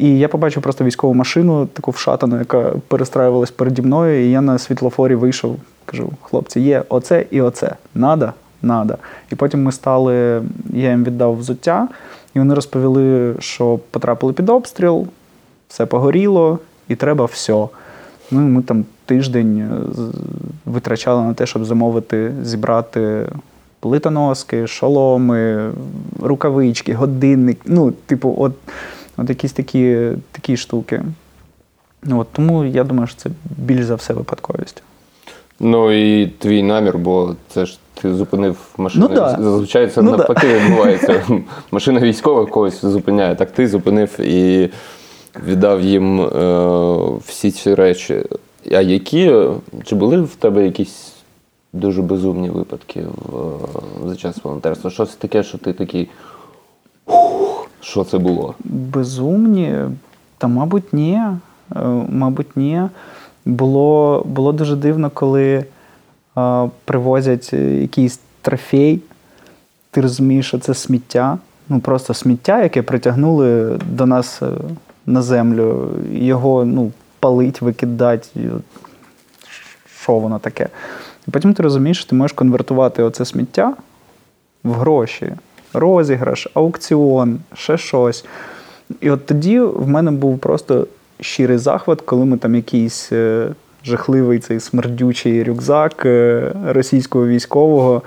І 0.00 0.18
я 0.18 0.28
побачив 0.28 0.62
просто 0.62 0.84
військову 0.84 1.14
машину, 1.14 1.66
таку 1.66 1.90
вшатану, 1.90 2.38
яка 2.38 2.72
перестраювалась 2.88 3.50
переді 3.50 3.82
мною. 3.82 4.26
І 4.26 4.30
я 4.30 4.40
на 4.40 4.58
світлофорі 4.58 5.14
вийшов, 5.14 5.56
кажу: 5.84 6.10
хлопці, 6.22 6.60
є 6.60 6.84
оце 6.88 7.26
і 7.30 7.40
оце. 7.40 7.74
Надо? 7.94 8.32
Надо. 8.62 8.94
І 9.32 9.34
потім 9.34 9.62
ми 9.62 9.72
стали, 9.72 10.42
я 10.72 10.90
їм 10.90 11.04
віддав 11.04 11.38
взуття, 11.38 11.88
і 12.34 12.38
вони 12.38 12.54
розповіли, 12.54 13.34
що 13.38 13.80
потрапили 13.90 14.32
під 14.32 14.48
обстріл, 14.48 15.06
все 15.68 15.86
погоріло, 15.86 16.58
і 16.88 16.96
треба 16.96 17.24
все. 17.24 17.66
Ну, 18.30 18.40
ми 18.40 18.62
там 18.62 18.84
тиждень 19.06 19.58
е, 19.58 19.70
витрачали 20.66 21.22
на 21.22 21.34
те, 21.34 21.46
щоб 21.46 21.64
замовити, 21.64 22.32
зібрати 22.42 23.26
плитоноски, 23.80 24.66
шоломи, 24.66 25.70
рукавички, 26.22 26.94
годинник. 26.94 27.60
Ну, 27.64 27.92
типу, 28.06 28.34
от, 28.38 28.52
от 29.20 29.28
якісь 29.28 29.52
такі, 29.52 30.08
такі 30.32 30.56
штуки. 30.56 31.02
От, 32.10 32.26
тому 32.32 32.64
я 32.64 32.84
думаю, 32.84 33.06
що 33.06 33.16
це 33.16 33.30
більш 33.58 33.84
за 33.84 33.94
все 33.94 34.14
випадковість. 34.14 34.82
Ну 35.60 35.92
і 35.92 36.26
твій 36.26 36.62
намір, 36.62 36.98
бо 36.98 37.34
це 37.48 37.66
ж 37.66 37.78
ти 37.94 38.14
зупинив 38.14 38.56
машину. 38.76 39.06
Ну 39.08 39.14
да. 39.14 39.36
Зазвичай 39.40 39.88
це 39.88 40.02
Ну 40.02 40.16
да. 40.16 40.34
відбувається. 40.44 41.22
Машина 41.70 42.00
військова 42.00 42.46
когось 42.46 42.84
зупиняє. 42.84 43.34
Так 43.34 43.50
ти 43.50 43.68
зупинив 43.68 44.20
і 44.20 44.70
віддав 45.46 45.80
їм 45.80 46.20
е, 46.20 47.18
всі 47.26 47.50
ці 47.50 47.74
речі. 47.74 48.22
А 48.72 48.80
які 48.80 49.32
чи 49.84 49.94
були 49.94 50.20
в 50.20 50.34
тебе 50.34 50.64
якісь 50.64 51.12
дуже 51.72 52.02
безумні 52.02 52.50
випадки 52.50 53.02
в, 53.16 54.08
за 54.08 54.16
час 54.16 54.36
волонтерства? 54.44 54.90
Щось 54.90 55.14
таке, 55.14 55.42
що 55.42 55.58
ти 55.58 55.72
такий. 55.72 56.08
«Ух, 57.80 57.84
Що 57.84 58.04
це 58.04 58.18
було? 58.18 58.54
Безумні, 58.64 59.74
та, 60.38 60.46
мабуть, 60.46 60.92
ні. 60.92 61.20
Е, 61.76 61.78
Мабуть, 62.08 62.56
ні. 62.56 62.82
Було, 63.44 64.22
було 64.26 64.52
дуже 64.52 64.76
дивно, 64.76 65.10
коли 65.10 65.64
е, 66.38 66.68
привозять 66.84 67.52
якийсь 67.52 68.20
трофей. 68.42 69.00
Ти 69.90 70.00
розумієш, 70.00 70.46
що 70.46 70.58
це 70.58 70.74
сміття. 70.74 71.38
Ну, 71.68 71.80
просто 71.80 72.14
сміття, 72.14 72.62
яке 72.62 72.82
притягнули 72.82 73.78
до 73.86 74.06
нас 74.06 74.42
е, 74.42 74.46
на 75.06 75.22
землю. 75.22 75.88
Його 76.12 76.64
ну, 76.64 76.92
палить, 77.20 77.62
викидать. 77.62 78.32
Що 80.02 80.12
воно 80.18 80.38
таке? 80.38 80.68
І 81.28 81.30
потім 81.30 81.54
ти 81.54 81.62
розумієш, 81.62 81.98
що 81.98 82.10
ти 82.10 82.16
можеш 82.16 82.32
конвертувати 82.32 83.02
оце 83.02 83.24
сміття 83.24 83.74
в 84.64 84.72
гроші, 84.72 85.32
розіграш, 85.72 86.48
аукціон, 86.54 87.38
ще 87.54 87.78
щось. 87.78 88.24
І 89.00 89.10
от 89.10 89.26
тоді 89.26 89.60
в 89.60 89.88
мене 89.88 90.10
був 90.10 90.38
просто 90.38 90.86
щирий 91.20 91.58
захват, 91.58 92.00
коли 92.00 92.24
ми 92.24 92.36
там 92.36 92.54
якийсь 92.54 93.12
е, 93.12 93.48
жахливий 93.84 94.38
цей 94.38 94.60
смердючий 94.60 95.44
рюкзак 95.44 96.06
е, 96.06 96.52
російського 96.66 97.26
військового. 97.26 98.02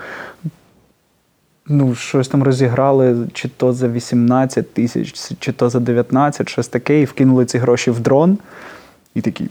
Ну, 1.68 1.94
щось 1.94 2.28
там 2.28 2.42
розіграли, 2.42 3.16
чи 3.32 3.48
то 3.48 3.72
за 3.72 3.88
18 3.88 4.74
тисяч, 4.74 5.32
чи 5.38 5.52
то 5.52 5.70
за 5.70 5.80
19, 5.80 6.48
щось 6.48 6.68
таке, 6.68 7.00
і 7.00 7.04
вкинули 7.04 7.44
ці 7.44 7.58
гроші 7.58 7.90
в 7.90 8.00
дрон. 8.00 8.38
І 9.14 9.20
такий. 9.20 9.48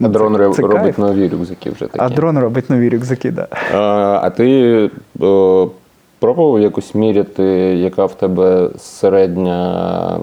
А 0.00 0.02
ну, 0.02 0.08
дрон 0.08 0.32
це- 0.32 0.56
це 0.56 0.62
робить 0.62 0.82
кайф. 0.82 0.98
нові 0.98 1.28
рюкзаки 1.28 1.70
вже 1.70 1.86
такі. 1.86 1.98
А 1.98 2.08
дрон 2.08 2.38
робить 2.38 2.70
нові 2.70 2.88
рюкзаки, 2.88 3.32
так. 3.32 3.48
Да. 3.50 3.78
А, 3.78 4.20
а 4.22 4.30
ти 4.30 4.90
о, 5.20 5.70
пробував 6.18 6.60
якось 6.60 6.94
міряти, 6.94 7.44
яка 7.76 8.06
в 8.06 8.14
тебе 8.14 8.70
середня, 8.78 10.18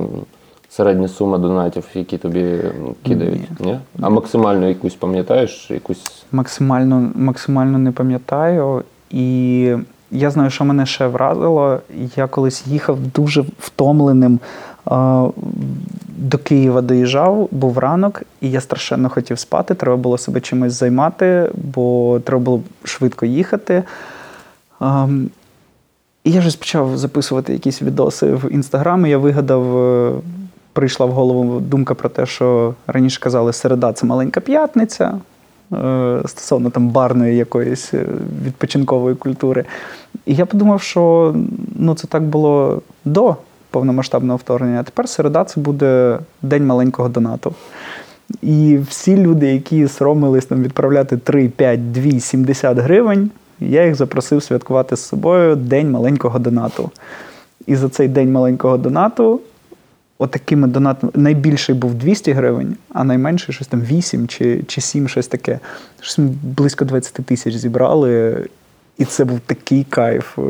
середня 0.70 1.08
сума 1.08 1.38
донатів, 1.38 1.86
які 1.94 2.18
тобі 2.18 2.58
кидають? 3.04 3.60
Ні. 3.60 3.80
А 4.02 4.10
максимально 4.10 4.68
якусь 4.68 4.96
пам'ятаєш? 4.96 5.72
Якусь 5.72 6.26
Максимально, 6.32 7.12
максимально 7.16 7.77
не 7.77 7.92
пам'ятаю. 7.92 8.84
І 9.12 9.75
я 10.12 10.29
знаю, 10.32 10.50
що 10.50 10.66
мене 10.66 10.86
ще 10.86 11.08
вразило. 11.08 11.79
Я 12.16 12.27
колись 12.27 12.68
їхав 12.68 12.98
дуже 13.16 13.46
втомленим. 13.60 14.40
До 16.18 16.38
Києва 16.44 16.82
доїжджав, 16.82 17.48
був 17.51 17.77
ранок, 17.77 18.22
і 18.42 18.51
я 18.51 18.62
страшенно 18.62 19.10
хотів 19.10 19.40
спати. 19.40 19.74
Треба 19.74 19.98
було 19.98 20.18
себе 20.18 20.42
чимось 20.42 20.74
займати, 20.74 21.51
бо 21.53 22.20
треба 22.24 22.44
було 22.44 22.62
швидко 22.84 23.25
їхати. 23.25 23.84
І 26.24 26.31
я 26.31 26.42
щось 26.42 26.55
почав 26.55 26.98
записувати 26.98 27.53
якісь 27.53 27.81
відоси 27.81 28.33
в 28.33 28.51
інстаграм. 28.51 29.05
і 29.05 29.09
Я 29.09 29.18
вигадав, 29.18 29.77
е, 29.77 30.12
прийшла 30.74 31.05
в 31.05 31.12
голову 31.12 31.59
думка 31.59 31.94
про 31.94 32.09
те, 32.09 32.25
що 32.25 32.74
раніше 32.88 33.20
казали, 33.20 33.53
середа 33.53 33.94
це 33.94 34.05
маленька 34.05 34.40
п'ятниця. 34.40 35.14
е, 35.74 36.22
Стосовно 36.25 36.70
там 36.70 36.90
барної 36.90 37.38
якоїсь 37.38 37.94
е, 37.94 38.05
відпочинкової 38.46 39.16
культури. 39.16 39.66
І 40.25 40.36
я 40.36 40.46
подумав, 40.46 40.81
що 40.81 41.36
ну, 41.75 41.96
це 41.96 42.07
так 42.07 42.24
було 42.24 42.81
до 43.05 43.36
повномасштабного 43.70 44.38
вторгнення, 44.38 44.79
а 44.79 44.83
тепер 44.83 45.09
середа 45.09 45.44
це 45.44 45.62
буде 45.62 46.20
день 46.42 46.66
маленького 46.66 47.09
донату. 47.09 47.53
І 48.42 48.77
всі 48.90 49.18
люди, 49.18 49.53
які 49.53 49.88
соромились 49.88 50.46
там 50.46 50.64
відправляти 50.64 51.18
3, 51.18 51.50
5, 51.50 51.92
2, 51.92 52.20
70 52.20 52.77
гривень, 52.77 53.31
я 53.70 53.86
їх 53.86 53.96
запросив 53.96 54.44
святкувати 54.44 54.96
з 54.96 55.00
собою 55.00 55.56
День 55.56 55.92
маленького 55.92 56.40
донату. 56.40 56.92
І 57.68 57.76
за 57.76 57.90
цей 57.90 58.08
день 58.08 58.32
маленького 58.32 58.78
донату, 58.78 59.42
отакими 60.18 60.68
донатами, 60.68 61.12
найбільший 61.16 61.76
був 61.76 61.94
200 61.94 62.32
гривень, 62.32 62.76
а 62.94 63.04
найменший 63.04 63.56
щось 63.56 63.68
там 63.68 63.82
8 63.82 64.28
чи, 64.28 64.64
чи 64.68 64.82
7, 64.82 65.08
щось 65.08 65.28
таке. 65.28 65.60
Щось 66.02 66.18
ми 66.18 66.34
близько 66.44 66.86
20 66.86 67.14
тисяч 67.14 67.56
зібрали. 67.56 68.46
І 68.98 69.06
це 69.06 69.26
був 69.26 69.40
такий 69.40 69.84
кайф. 69.84 70.40
е, 70.40 70.42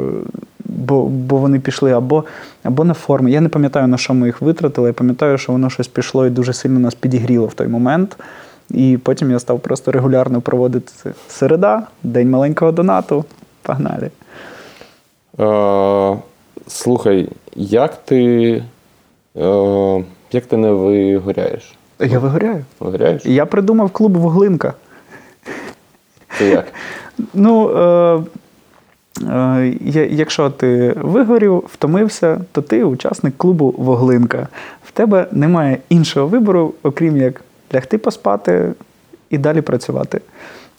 Бо, 0.66 1.06
бо 1.06 1.38
вони 1.38 1.60
пішли 1.60 1.92
або, 1.92 2.24
або 2.64 2.84
на 2.84 2.94
форми. 2.94 3.32
Я 3.32 3.42
не 3.42 3.50
пам'ятаю, 3.50 3.88
на 3.88 3.98
що 3.98 4.14
ми 4.14 4.28
їх 4.28 4.42
витратили. 4.42 4.90
Я 4.90 4.94
пам'ятаю, 4.94 5.38
що 5.38 5.52
воно 5.52 5.70
щось 5.70 5.88
пішло 5.88 6.28
і 6.28 6.30
дуже 6.30 6.54
сильно 6.54 6.80
нас 6.80 6.96
підігріло 6.96 7.48
в 7.48 7.54
той 7.54 7.68
момент. 7.68 8.18
І 8.70 8.98
потім 9.04 9.32
я 9.32 9.40
став 9.40 9.60
просто 9.60 9.92
регулярно 9.92 10.42
проводити 10.42 11.14
середа, 11.28 11.88
день 12.04 12.30
маленького 12.30 12.72
донату. 12.72 13.26
Погнали. 13.62 14.10
е, 15.40 16.18
слухай, 16.68 17.30
як 17.56 18.06
ти, 18.06 18.64
е, 19.38 20.04
як 20.32 20.46
ти 20.46 20.58
не 20.58 20.72
вигоряєш? 20.72 21.76
Я 22.00 22.20
вигоряю. 22.20 22.66
Вигоряєш? 22.80 23.26
Я 23.26 23.46
придумав 23.46 23.90
клуб 23.90 24.18
Вуглинка. 24.18 24.74
Це 26.38 26.50
як? 26.50 26.66
Ну, 27.34 27.70
е, 27.70 28.24
е, 29.30 30.08
якщо 30.12 30.50
ти 30.50 30.94
вигорів, 31.02 31.64
втомився, 31.74 32.42
то 32.52 32.62
ти 32.62 32.84
учасник 32.84 33.38
клубу 33.38 33.76
Воглинка. 33.78 34.48
В 34.84 34.92
тебе 34.92 35.28
немає 35.32 35.78
іншого 35.90 36.28
вибору, 36.28 36.74
окрім 36.84 37.18
як 37.18 37.42
лягти 37.76 37.98
поспати 37.98 38.74
і 39.30 39.38
далі 39.38 39.62
працювати. 39.62 40.22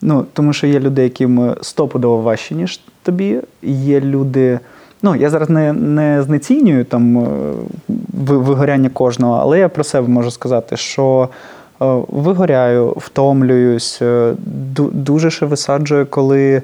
Ну, 0.02 0.26
тому 0.33 0.52
що 0.52 0.66
є 0.66 0.80
люди, 0.80 1.02
яким 1.02 1.54
стопудово 1.61 2.18
важче, 2.18 2.54
ніж 2.54 2.80
тобі. 3.02 3.40
Є 3.62 4.00
люди. 4.00 4.59
Ну, 5.02 5.16
я 5.16 5.30
зараз 5.30 5.50
не, 5.50 5.72
не 5.72 6.22
знецінюю 6.22 6.85
там 6.85 7.18
е, 7.18 7.26
вигоряння 8.12 8.88
кожного, 8.88 9.35
але 9.35 9.59
я 9.59 9.68
про 9.68 9.85
себе 9.85 10.09
можу 10.09 10.30
сказати, 10.30 10.76
що 10.76 11.28
е, 11.83 11.85
вигоряю, 12.09 12.94
втомлююсь, 12.96 13.98
е, 14.02 14.35
дуже 14.92 15.30
ще 15.30 15.46
висаджує, 15.46 16.04
коли 16.04 16.62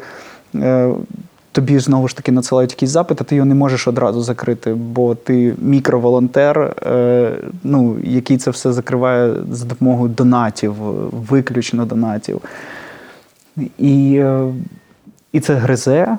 тобі 1.52 1.78
знову 1.78 2.08
ж 2.08 2.16
таки 2.16 2.32
надсилають 2.32 2.72
якийсь 2.72 2.90
запит, 2.90 3.20
а 3.20 3.24
ти 3.24 3.36
його 3.36 3.46
не 3.46 3.54
можеш 3.54 3.88
одразу 3.88 4.22
закрити, 4.22 4.74
бо 4.74 5.14
ти 5.14 5.54
мікроволонтер, 5.58 6.58
е, 6.60 7.32
ну, 7.64 7.96
який 8.04 8.38
це 8.38 8.50
все 8.50 8.72
закриває 8.72 9.34
за 9.52 9.64
допомогою 9.64 10.08
донатів, 10.08 10.74
виключно 11.12 11.86
донатів. 11.86 12.40
І, 13.78 14.16
е, 14.16 14.52
і 15.32 15.40
це 15.40 15.54
гризе, 15.54 16.18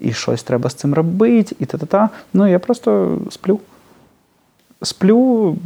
і 0.00 0.12
щось 0.12 0.42
треба 0.42 0.70
з 0.70 0.74
цим 0.74 0.94
робити, 0.94 1.56
і 1.58 1.66
та-та-та. 1.66 2.08
Ну, 2.34 2.46
я 2.46 2.58
просто 2.58 3.18
сплю. 3.30 3.60
Сплю, 4.82 5.56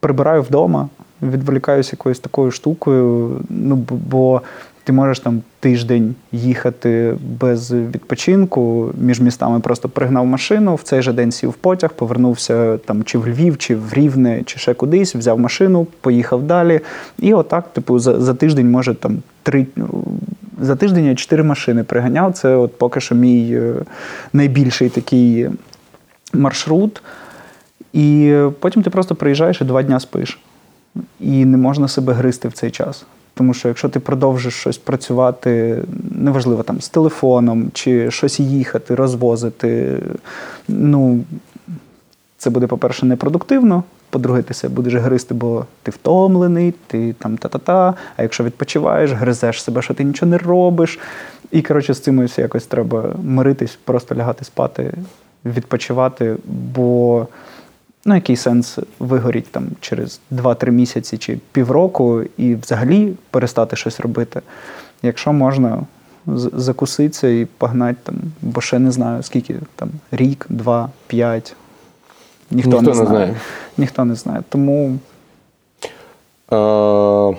прибираю 0.00 0.42
вдома, 0.42 0.88
відволікаюся 1.22 1.90
якоюсь 1.92 2.18
такою 2.18 2.50
штукою. 2.50 3.40
Ну, 3.48 3.76
бо 3.90 4.42
ти 4.86 4.92
можеш 4.92 5.20
там 5.20 5.42
тиждень 5.60 6.14
їхати 6.32 7.16
без 7.38 7.72
відпочинку 7.72 8.90
між 9.00 9.20
містами, 9.20 9.60
просто 9.60 9.88
пригнав 9.88 10.26
машину, 10.26 10.74
в 10.74 10.82
цей 10.82 11.02
же 11.02 11.12
день 11.12 11.32
сів 11.32 11.50
в 11.50 11.54
потяг, 11.54 11.92
повернувся 11.92 12.78
там 12.78 13.04
чи 13.04 13.18
в 13.18 13.28
Львів, 13.28 13.58
чи 13.58 13.76
в 13.76 13.94
Рівне, 13.94 14.42
чи 14.42 14.58
ще 14.58 14.74
кудись, 14.74 15.14
взяв 15.14 15.40
машину, 15.40 15.86
поїхав 16.00 16.42
далі. 16.42 16.80
І 17.18 17.34
отак, 17.34 17.72
типу, 17.72 17.98
за, 17.98 18.20
за 18.20 18.34
тиждень 18.34 18.70
може 18.70 18.94
там 18.94 19.22
три. 19.42 19.66
За 20.60 20.76
тиждень 20.76 21.06
я 21.06 21.14
чотири 21.14 21.42
машини 21.42 21.84
приганяв. 21.84 22.32
Це 22.32 22.56
от 22.56 22.78
поки 22.78 23.00
що 23.00 23.14
мій 23.14 23.50
е, 23.52 23.74
найбільший 24.32 24.88
такий 24.88 25.48
маршрут. 26.32 27.02
І 27.92 28.36
потім 28.60 28.82
ти 28.82 28.90
просто 28.90 29.14
приїжджаєш 29.14 29.60
і 29.60 29.64
два 29.64 29.82
дня 29.82 30.00
спиш. 30.00 30.38
І 31.20 31.44
не 31.44 31.56
можна 31.56 31.88
себе 31.88 32.12
гризти 32.12 32.48
в 32.48 32.52
цей 32.52 32.70
час. 32.70 33.06
Тому 33.38 33.54
що 33.54 33.68
якщо 33.68 33.88
ти 33.88 34.00
продовжиш 34.00 34.54
щось 34.54 34.78
працювати, 34.78 35.82
неважливо 36.10 36.62
там 36.62 36.80
з 36.80 36.88
телефоном 36.88 37.70
чи 37.72 38.10
щось 38.10 38.40
їхати, 38.40 38.94
розвозити, 38.94 39.98
ну 40.68 41.24
це 42.38 42.50
буде, 42.50 42.66
по-перше, 42.66 43.06
непродуктивно. 43.06 43.84
По-друге, 44.10 44.42
ти 44.42 44.54
себе 44.54 44.74
будеш 44.74 44.94
гризти, 44.94 45.34
бо 45.34 45.66
ти 45.82 45.90
втомлений, 45.90 46.74
ти 46.86 47.12
там 47.12 47.36
та-та-та. 47.36 47.94
А 48.16 48.22
якщо 48.22 48.44
відпочиваєш, 48.44 49.12
гризеш 49.12 49.62
себе, 49.62 49.82
що 49.82 49.94
ти 49.94 50.04
нічого 50.04 50.30
не 50.30 50.38
робиш. 50.38 50.98
І 51.50 51.62
коротше, 51.62 51.94
з 51.94 52.00
цим 52.00 52.28
якось 52.36 52.66
треба 52.66 53.14
миритись, 53.22 53.78
просто 53.84 54.14
лягати 54.14 54.44
спати, 54.44 54.94
відпочивати, 55.44 56.36
бо 56.74 57.26
ну, 58.06 58.14
який 58.14 58.36
сенс 58.36 58.78
вигоріть 58.98 59.48
там 59.50 59.66
через 59.80 60.20
2-3 60.32 60.70
місяці 60.70 61.18
чи 61.18 61.38
півроку 61.52 62.22
і 62.36 62.54
взагалі 62.54 63.12
перестати 63.30 63.76
щось 63.76 64.00
робити, 64.00 64.40
якщо 65.02 65.32
можна 65.32 65.82
закуситися 66.52 67.28
і 67.28 67.44
погнати 67.44 67.96
там, 68.02 68.14
бо 68.42 68.60
ще 68.60 68.78
не 68.78 68.90
знаю, 68.90 69.22
скільки 69.22 69.54
там 69.76 69.88
рік, 70.10 70.46
два, 70.48 70.90
п'ять. 71.06 71.56
Ніхто, 72.50 72.70
Ніхто 72.70 72.82
не, 72.82 72.88
не 72.88 72.94
знає. 72.94 73.08
знає. 73.08 73.34
Ніхто 73.76 74.04
не 74.04 74.14
знає. 74.14 74.42
Тому 74.48 74.98
Е, 76.52 77.36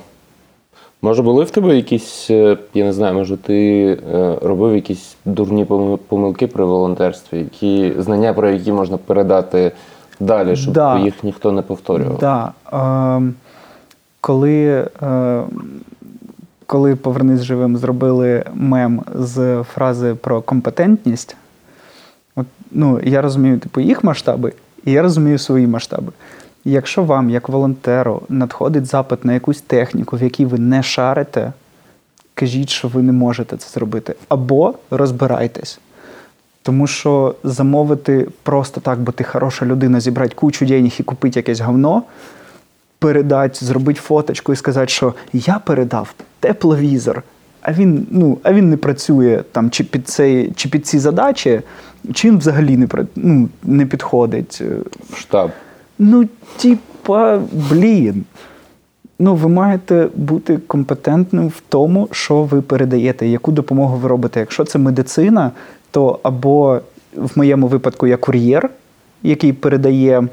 може, 1.02 1.22
були 1.22 1.44
в 1.44 1.52
тебе 1.52 1.76
якісь, 1.76 2.28
е, 2.30 2.58
я 2.74 2.86
не 2.86 2.94
знаю, 2.94 3.14
може, 3.14 3.38
ти 3.38 3.86
е, 4.14 4.38
робив 4.42 4.76
якісь 4.76 5.16
дурні 5.26 5.66
помилки 6.08 6.48
при 6.48 6.66
волонтерстві, 6.66 7.38
які 7.38 7.94
знання, 7.98 8.34
про 8.34 8.50
які 8.50 8.72
можна 8.72 8.98
передати 8.98 9.72
далі, 10.20 10.56
щоб 10.56 10.74
Да. 10.74 11.00
їх 11.00 11.24
ніхто 11.24 11.52
не 11.52 11.62
повторював. 11.62 12.20
Да. 12.20 12.52
Е, 12.74 13.34
коли, 14.22 14.88
е, 15.02 15.44
коли 16.66 16.96
Повернись 16.96 17.42
живим 17.42 17.78
зробили 17.78 18.44
мем 18.54 19.02
з 19.16 19.64
фрази 19.64 20.16
про 20.16 20.42
компетентність, 20.42 21.36
от, 22.36 22.46
ну, 22.72 23.00
я 23.04 23.22
розумію 23.22 23.60
типу, 23.60 23.82
їх 23.82 24.04
масштаби, 24.04 24.54
і 24.86 24.92
я 24.92 25.02
розумію 25.02 25.38
свої 25.38 25.68
масштаби. 25.68 26.12
Якщо 26.66 27.04
вам, 27.04 27.30
як 27.30 27.50
волонтеру, 27.50 28.22
надходить 28.30 28.86
запит 28.86 29.26
на 29.26 29.34
якусь 29.34 29.62
техніку, 29.62 30.18
в 30.18 30.24
якій 30.24 30.46
ви 30.46 30.58
не 30.58 30.84
шарите, 30.84 31.54
кажіть, 32.34 32.70
що 32.70 32.88
ви 32.88 33.02
не 33.02 33.12
можете 33.12 33.58
це 33.58 33.70
зробити. 33.70 34.16
Або 34.30 34.74
розбирайтесь. 34.92 35.80
Тому 36.68 36.88
що 36.88 37.36
замовити 37.44 38.28
просто 38.44 38.82
так, 38.82 39.00
бо 39.00 39.12
ти 39.12 39.24
хороша 39.24 39.66
людина, 39.66 40.00
зібрати 40.00 40.36
кучу 40.36 40.66
денег 40.66 40.92
і 41.00 41.04
купити 41.04 41.40
якесь 41.40 41.60
говно, 41.60 42.04
передати, 43.00 43.66
зробити 43.66 44.00
фоточку 44.00 44.54
і 44.54 44.56
сказати, 44.56 44.88
що 44.88 45.14
я 45.34 45.60
передав 45.60 46.14
тепловізор, 46.40 47.24
а 47.62 47.74
він, 47.74 48.08
ну, 48.12 48.38
а 48.44 48.54
він 48.54 48.70
не 48.70 48.78
працює 48.78 49.44
там, 49.52 49.70
чи 49.70 49.84
під, 49.84 50.08
цей, 50.08 50.52
чи 50.56 50.70
під 50.70 50.88
ці 50.88 51.00
задачі, 51.00 51.62
чи 52.14 52.28
він 52.28 52.38
взагалі 52.38 52.78
не, 52.78 52.88
ну, 53.16 53.50
не 53.64 53.86
підходить. 53.86 54.62
Штаб. 55.18 55.52
Ну, 56.00 56.28
типа, 56.58 57.42
блін. 57.52 58.26
Ну, 59.20 59.36
ви 59.36 59.50
маєте 59.50 60.08
бути 60.16 60.58
компетентним 60.58 61.48
в 61.48 61.62
тому, 61.70 62.10
що 62.12 62.44
ви 62.44 62.62
передаєте, 62.62 63.28
яку 63.28 63.52
допомогу 63.52 63.98
ви 63.98 64.08
робите. 64.08 64.40
Якщо 64.40 64.64
це 64.64 64.80
медицина, 64.80 65.52
то 65.92 66.20
або 66.24 66.80
в 67.16 67.32
моєму 67.36 67.68
випадку 67.68 68.08
я 68.08 68.18
кур'єр, 68.18 68.70
який 69.24 69.54
передає, 69.54 70.28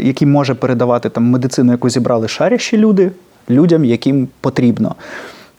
який 0.00 0.28
може 0.28 0.54
передавати 0.54 1.08
там 1.08 1.24
медицину, 1.24 1.72
яку 1.72 1.90
зібрали 1.90 2.28
шарящі 2.28 2.76
люди, 2.76 3.10
людям, 3.50 3.84
яким 3.84 4.28
потрібно. 4.40 4.94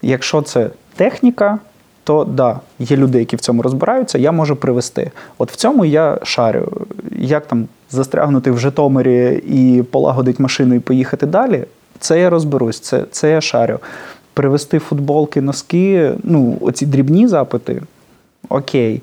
Якщо 0.02 0.42
це 0.42 0.70
техніка, 0.96 1.58
то 2.04 2.24
да, 2.24 2.60
є 2.78 2.96
люди, 2.96 3.18
які 3.18 3.36
в 3.36 3.40
цьому 3.40 3.62
розбираються, 3.62 4.18
я 4.18 4.32
можу 4.32 4.56
привести. 4.56 5.10
От 5.38 5.52
в 5.52 5.56
цьому 5.56 5.84
я 5.84 6.18
шарю. 6.22 6.72
Як 7.16 7.46
там 7.46 7.68
застрягнути 7.90 8.50
в 8.50 8.58
Житомирі 8.58 9.42
і 9.46 9.82
полагодити 9.82 10.42
машину 10.42 10.74
і 10.74 10.80
поїхати 10.80 11.26
далі, 11.26 11.64
це 11.98 12.20
я 12.20 12.30
розберусь, 12.30 12.80
це, 12.80 13.04
це 13.10 13.30
я 13.30 13.40
шарю. 13.40 13.78
Привезти 14.34 14.78
футболки, 14.78 15.40
носки, 15.40 16.12
ну, 16.22 16.58
оці 16.60 16.86
дрібні 16.86 17.28
запити, 17.28 17.82
окей. 18.52 19.02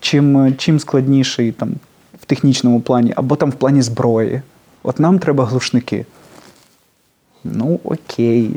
Чим, 0.00 0.54
чим 0.56 0.80
складніший 0.80 1.52
там, 1.52 1.72
в 2.22 2.24
технічному 2.24 2.80
плані, 2.80 3.12
або 3.16 3.36
там 3.36 3.50
в 3.50 3.54
плані 3.54 3.82
зброї. 3.82 4.42
От 4.82 5.00
нам 5.00 5.18
треба 5.18 5.44
глушники. 5.44 6.06
Ну, 7.44 7.80
окей. 7.84 8.50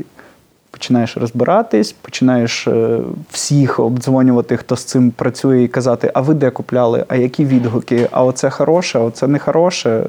Починаєш 0.71 1.17
розбиратись, 1.17 1.91
починаєш 1.91 2.67
е, 2.67 2.99
всіх 3.31 3.79
обдзвонювати, 3.79 4.57
хто 4.57 4.75
з 4.75 4.83
цим 4.83 5.11
працює, 5.11 5.63
і 5.63 5.67
казати, 5.67 6.11
а 6.13 6.21
ви 6.21 6.33
де 6.33 6.49
купляли, 6.49 7.05
а 7.07 7.15
які 7.15 7.45
відгуки, 7.45 8.07
а 8.11 8.23
оце 8.23 8.49
хороше, 8.49 8.99
а 8.99 9.01
оце 9.01 9.27
не 9.27 9.39
хороше. 9.39 10.03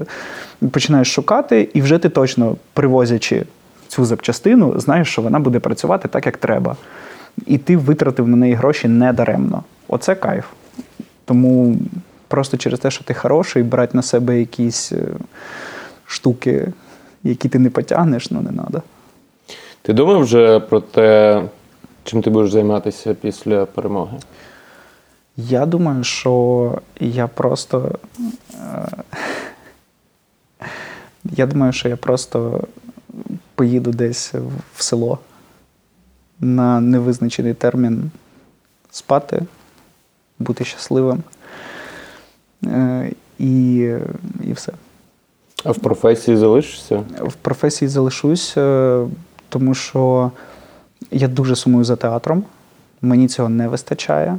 Починаєш 0.71 1.13
шукати, 1.13 1.69
і 1.75 1.83
вже 1.83 1.99
ти 1.99 2.09
точно, 2.09 2.57
привозячи 2.73 3.47
цю 3.89 4.05
запчастину, 4.05 4.81
знаєш, 4.81 5.09
що 5.09 5.23
вона 5.23 5.41
буде 5.41 5.59
працювати 5.59 6.09
так, 6.09 6.27
як 6.27 6.37
треба. 6.37 6.77
І 7.47 7.59
ти 7.59 7.77
витратив 7.77 8.29
на 8.29 8.37
неї 8.37 8.55
гроші 8.55 8.89
недаремно. 8.89 9.65
Оце 9.89 10.15
кайф. 10.15 10.45
Тому 11.25 11.77
просто 12.29 12.57
через 12.57 12.81
те, 12.81 12.91
що 12.91 13.05
ти 13.05 13.15
хороший, 13.15 13.63
брати 13.63 13.97
на 13.97 14.03
себе 14.03 14.39
якісь 14.39 14.93
е, 14.93 14.99
штуки, 16.07 16.73
які 17.23 17.49
ти 17.49 17.59
не 17.59 17.71
потягнеш, 17.71 18.31
ну 18.31 18.41
не 18.41 18.51
треба. 18.53 18.83
Ти 19.83 19.93
думав 19.93 20.21
вже 20.21 20.61
про 20.61 20.81
те, 20.81 21.43
чим 22.05 22.23
ти 22.23 22.31
будеш 22.31 22.53
займатися 22.53 23.15
після 23.15 23.67
перемоги? 23.67 24.19
Я 25.37 25.67
думаю, 25.67 26.05
що 26.05 26.79
я 27.01 27.27
просто. 27.27 27.99
е, 28.55 28.87
Я 31.37 31.47
думаю, 31.47 31.73
що 31.73 31.89
я 31.89 31.97
просто 31.97 32.65
поїду 33.55 33.91
десь 33.91 34.35
в 34.77 34.83
село 34.83 35.19
на 36.41 36.81
невизначений 36.81 37.55
термін 37.55 38.11
спати, 38.91 39.43
бути 40.39 40.65
щасливим. 40.65 41.23
Е, 42.65 43.11
І, 43.39 43.75
і 44.45 44.53
все. 44.53 44.73
А 45.65 45.71
в 45.71 45.79
професії 45.79 46.37
залишишся? 46.37 47.03
В 47.21 47.35
професії 47.35 47.89
залишусь, 47.89 48.55
е, 48.57 49.07
тому 49.49 49.75
що 49.75 50.31
я 51.11 51.29
дуже 51.29 51.57
сумую 51.57 51.85
за 51.85 51.97
театром. 51.97 52.45
Мені 53.03 53.29
цього 53.29 53.49
не 53.49 53.69
вистачає. 53.69 54.39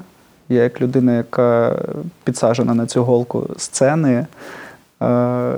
Я 0.49 0.63
як 0.63 0.81
людина, 0.81 1.17
яка 1.17 1.79
підсаджена 2.23 2.73
на 2.73 2.85
цю 2.85 3.03
голку 3.03 3.49
сцени, 3.57 4.25
е, 5.01 5.53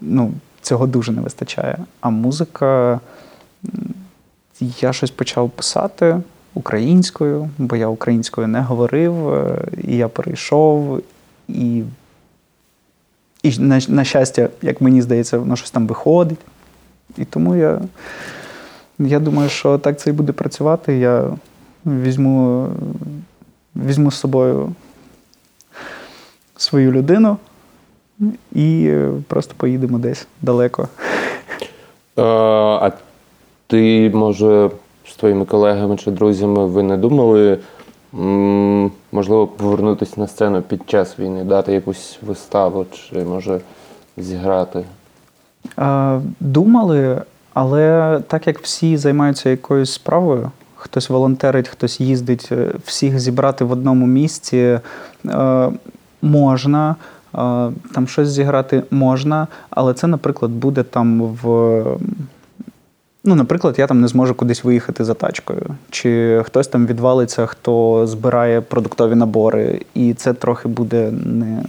ну, 0.00 0.32
цього 0.62 0.86
дуже 0.86 1.12
не 1.12 1.20
вистачає. 1.20 1.78
А 2.00 2.10
музика, 2.10 3.00
я 4.60 4.92
щось 4.92 5.10
почав 5.10 5.50
писати 5.50 6.20
українською, 6.54 7.50
бо 7.58 7.76
я 7.76 7.88
українською 7.88 8.48
не 8.48 8.60
говорив, 8.60 9.34
е, 9.34 9.68
і 9.84 9.96
я 9.96 10.08
перейшов, 10.08 11.02
і 11.48 11.82
і 13.42 13.58
на, 13.58 13.80
на 13.88 14.04
щастя, 14.04 14.48
як 14.62 14.80
мені 14.80 15.02
здається, 15.02 15.38
воно 15.38 15.56
щось 15.56 15.70
там 15.70 15.86
виходить. 15.86 16.38
І 17.16 17.24
тому 17.24 17.56
я, 17.56 17.80
я 18.98 19.20
думаю, 19.20 19.48
що 19.48 19.78
так 19.78 20.00
це 20.00 20.10
і 20.10 20.12
буде 20.12 20.32
працювати. 20.32 20.98
Я 20.98 21.30
візьму, 21.86 22.68
візьму 23.76 24.10
з 24.10 24.14
собою 24.14 24.74
свою 26.56 26.92
людину 26.92 27.36
і 28.52 28.94
просто 29.26 29.54
поїдемо 29.56 29.98
десь 29.98 30.26
далеко. 30.42 30.88
Е, 32.18 32.22
А 32.22 32.90
ти, 33.70 34.10
може, 34.14 34.70
з 35.08 35.14
твоїми 35.16 35.44
колегами 35.44 35.96
чи 35.96 36.10
друзями 36.10 36.66
ви 36.66 36.82
не 36.82 36.96
думали, 36.96 37.58
можливо, 39.12 39.46
повернутися 39.46 40.12
на 40.16 40.26
сцену 40.26 40.62
під 40.62 40.82
час 40.86 41.18
війни, 41.18 41.44
дати 41.44 41.72
якусь 41.72 42.18
виставу, 42.22 42.86
чи 42.92 43.24
може 43.24 43.60
зіграти? 44.16 44.84
Думали, 46.40 47.22
але 47.54 48.20
так 48.28 48.46
як 48.46 48.60
всі 48.60 48.96
займаються 48.96 49.50
якоюсь 49.50 49.92
справою, 49.92 50.50
хтось 50.74 51.10
волонтерить, 51.10 51.68
хтось 51.68 52.00
їздить, 52.00 52.48
е, 52.52 52.72
всіх 52.84 53.20
зібрати 53.20 53.64
в 53.64 53.70
одному 53.72 54.06
місці 54.06 54.78
е, 55.26 55.68
можна. 56.22 56.96
е, 57.34 57.70
Там 57.94 58.06
щось 58.06 58.28
зіграти 58.28 58.82
можна, 58.90 59.46
але 59.70 59.94
це, 59.94 60.06
наприклад, 60.06 60.50
буде 60.50 60.82
там 60.82 61.22
в. 61.22 61.84
Ну, 63.30 63.36
наприклад, 63.36 63.78
я 63.78 63.86
там 63.86 64.00
не 64.00 64.08
зможу 64.08 64.34
кудись 64.34 64.64
виїхати 64.64 65.04
за 65.04 65.14
тачкою, 65.14 65.66
чи 65.90 66.42
хтось 66.46 66.68
там 66.68 66.86
відвалиться, 66.86 67.46
хто 67.46 68.06
збирає 68.06 68.60
продуктові 68.60 69.14
набори, 69.14 69.80
і 69.94 70.14
це 70.14 70.32
трохи 70.32 70.68
буде 70.68 71.10
не, 71.10 71.62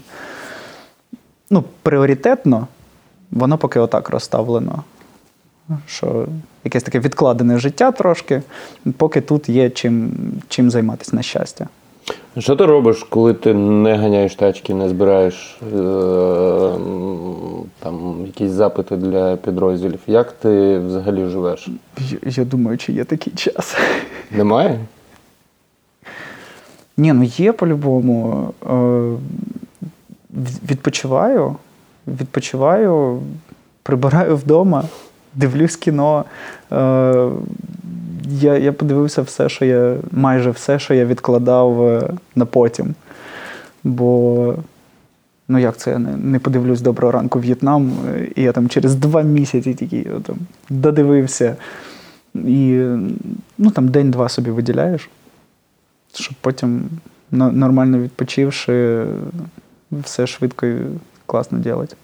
ну, 1.50 1.64
пріоритетно, 1.84 2.68
воно 3.32 3.58
поки 3.58 3.80
отак 3.80 4.10
розставлено. 4.10 4.84
Що 5.86 6.28
якесь 6.64 6.84
таке 6.84 7.00
відкладене 7.00 7.60
життя 7.60 7.92
трошки, 7.92 8.42
поки 8.98 9.22
тут 9.22 9.50
є 9.50 9.70
чим, 9.70 10.12
чим 10.48 10.72
займатися 10.72 11.16
на 11.16 11.22
щастя. 11.22 11.68
Що 12.38 12.56
ти 12.56 12.66
робиш, 12.66 13.04
коли 13.10 13.34
ти 13.34 13.54
не 13.54 13.96
ганяєш 13.96 14.36
тачки, 14.36 14.74
не 14.74 14.90
збираєш 14.90 15.58
е, 15.62 16.72
там 17.80 18.24
якісь 18.26 18.52
запити 18.52 18.98
для 18.98 19.36
підрозділів? 19.36 20.00
Як 20.08 20.32
ти 20.32 20.80
взагалі 20.80 21.26
живеш? 21.26 21.70
Я, 21.98 22.18
я 22.24 22.46
думаю, 22.46 22.78
чи 22.78 22.94
є 22.94 23.04
такий 23.04 23.34
час. 23.34 23.78
Немає? 24.32 24.80
Ні, 26.98 27.14
ну 27.14 27.24
є 27.24 27.54
по-любому. 27.54 28.50
Е, 28.70 29.18
Відпочиваю, 30.70 31.56
відпочиваю, 32.08 33.20
прибираю 33.84 34.38
вдома, 34.38 34.84
дивлюсь 35.34 35.76
кіно. 35.76 36.26
Е, 36.72 37.30
Я, 38.30 38.58
я 38.58 38.74
подивився 38.74 39.22
все, 39.22 39.50
що 39.50 39.66
я, 39.66 39.98
майже 40.12 40.52
все, 40.52 40.80
що 40.80 40.94
я 40.94 41.06
відкладав 41.06 41.88
е, 41.88 42.10
на 42.36 42.46
потім. 42.46 42.96
Бо, 43.84 44.56
ну 45.48 45.60
як 45.60 45.78
це, 45.78 45.92
я 45.92 46.00
не, 46.00 46.18
не 46.18 46.40
подивлюсь 46.40 46.82
доброго 46.82 47.12
ранку 47.12 47.40
В'єтнам, 47.40 47.94
е, 48.16 48.28
і 48.36 48.42
я 48.42 48.52
там 48.52 48.70
через 48.70 48.96
два 48.96 49.22
місяці 49.22 49.74
тільки 49.74 50.08
там, 50.24 50.38
додивився. 50.70 51.56
І 52.36 52.84
ну, 53.58 53.72
там 53.72 53.88
день-два 53.88 54.30
собі 54.30 54.52
виділяєш 54.52 55.10
щоб 56.14 56.36
потім 56.42 56.90
нормально 57.32 58.00
відпочивши, 58.00 59.06
все 59.92 60.28
швидко 60.28 60.66
і 60.66 60.78
класно 61.26 61.64
робити. 61.66 61.96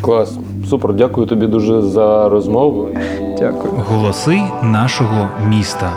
Клас. 0.00 0.38
Супер, 0.70 0.92
дякую 0.92 1.26
тобі 1.26 1.46
дуже 1.46 1.82
за 1.82 2.28
розмову. 2.28 2.88
Дякую. 3.38 3.72
Голоси 3.88 4.42
нашого 4.62 5.28
міста. 5.48 5.92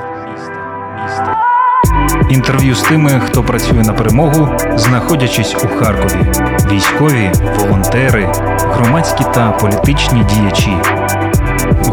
Інтерв'ю 2.29 2.75
з 2.75 2.81
тими, 2.81 3.21
хто 3.25 3.43
працює 3.43 3.83
на 3.83 3.93
перемогу, 3.93 4.47
знаходячись 4.75 5.55
у 5.63 5.67
Харкові. 5.67 6.25
Військові, 6.71 7.31
волонтери, 7.59 8.29
громадські 8.59 9.23
та 9.33 9.51
політичні 9.51 10.23
діячі. 10.33 10.71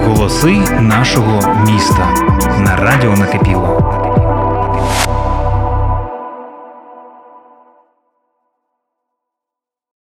Голоси 0.06 0.56
нашого 0.80 1.40
міста 1.66 2.08
на 2.60 2.76
радіо 2.76 3.16
накипіло. 3.16 3.83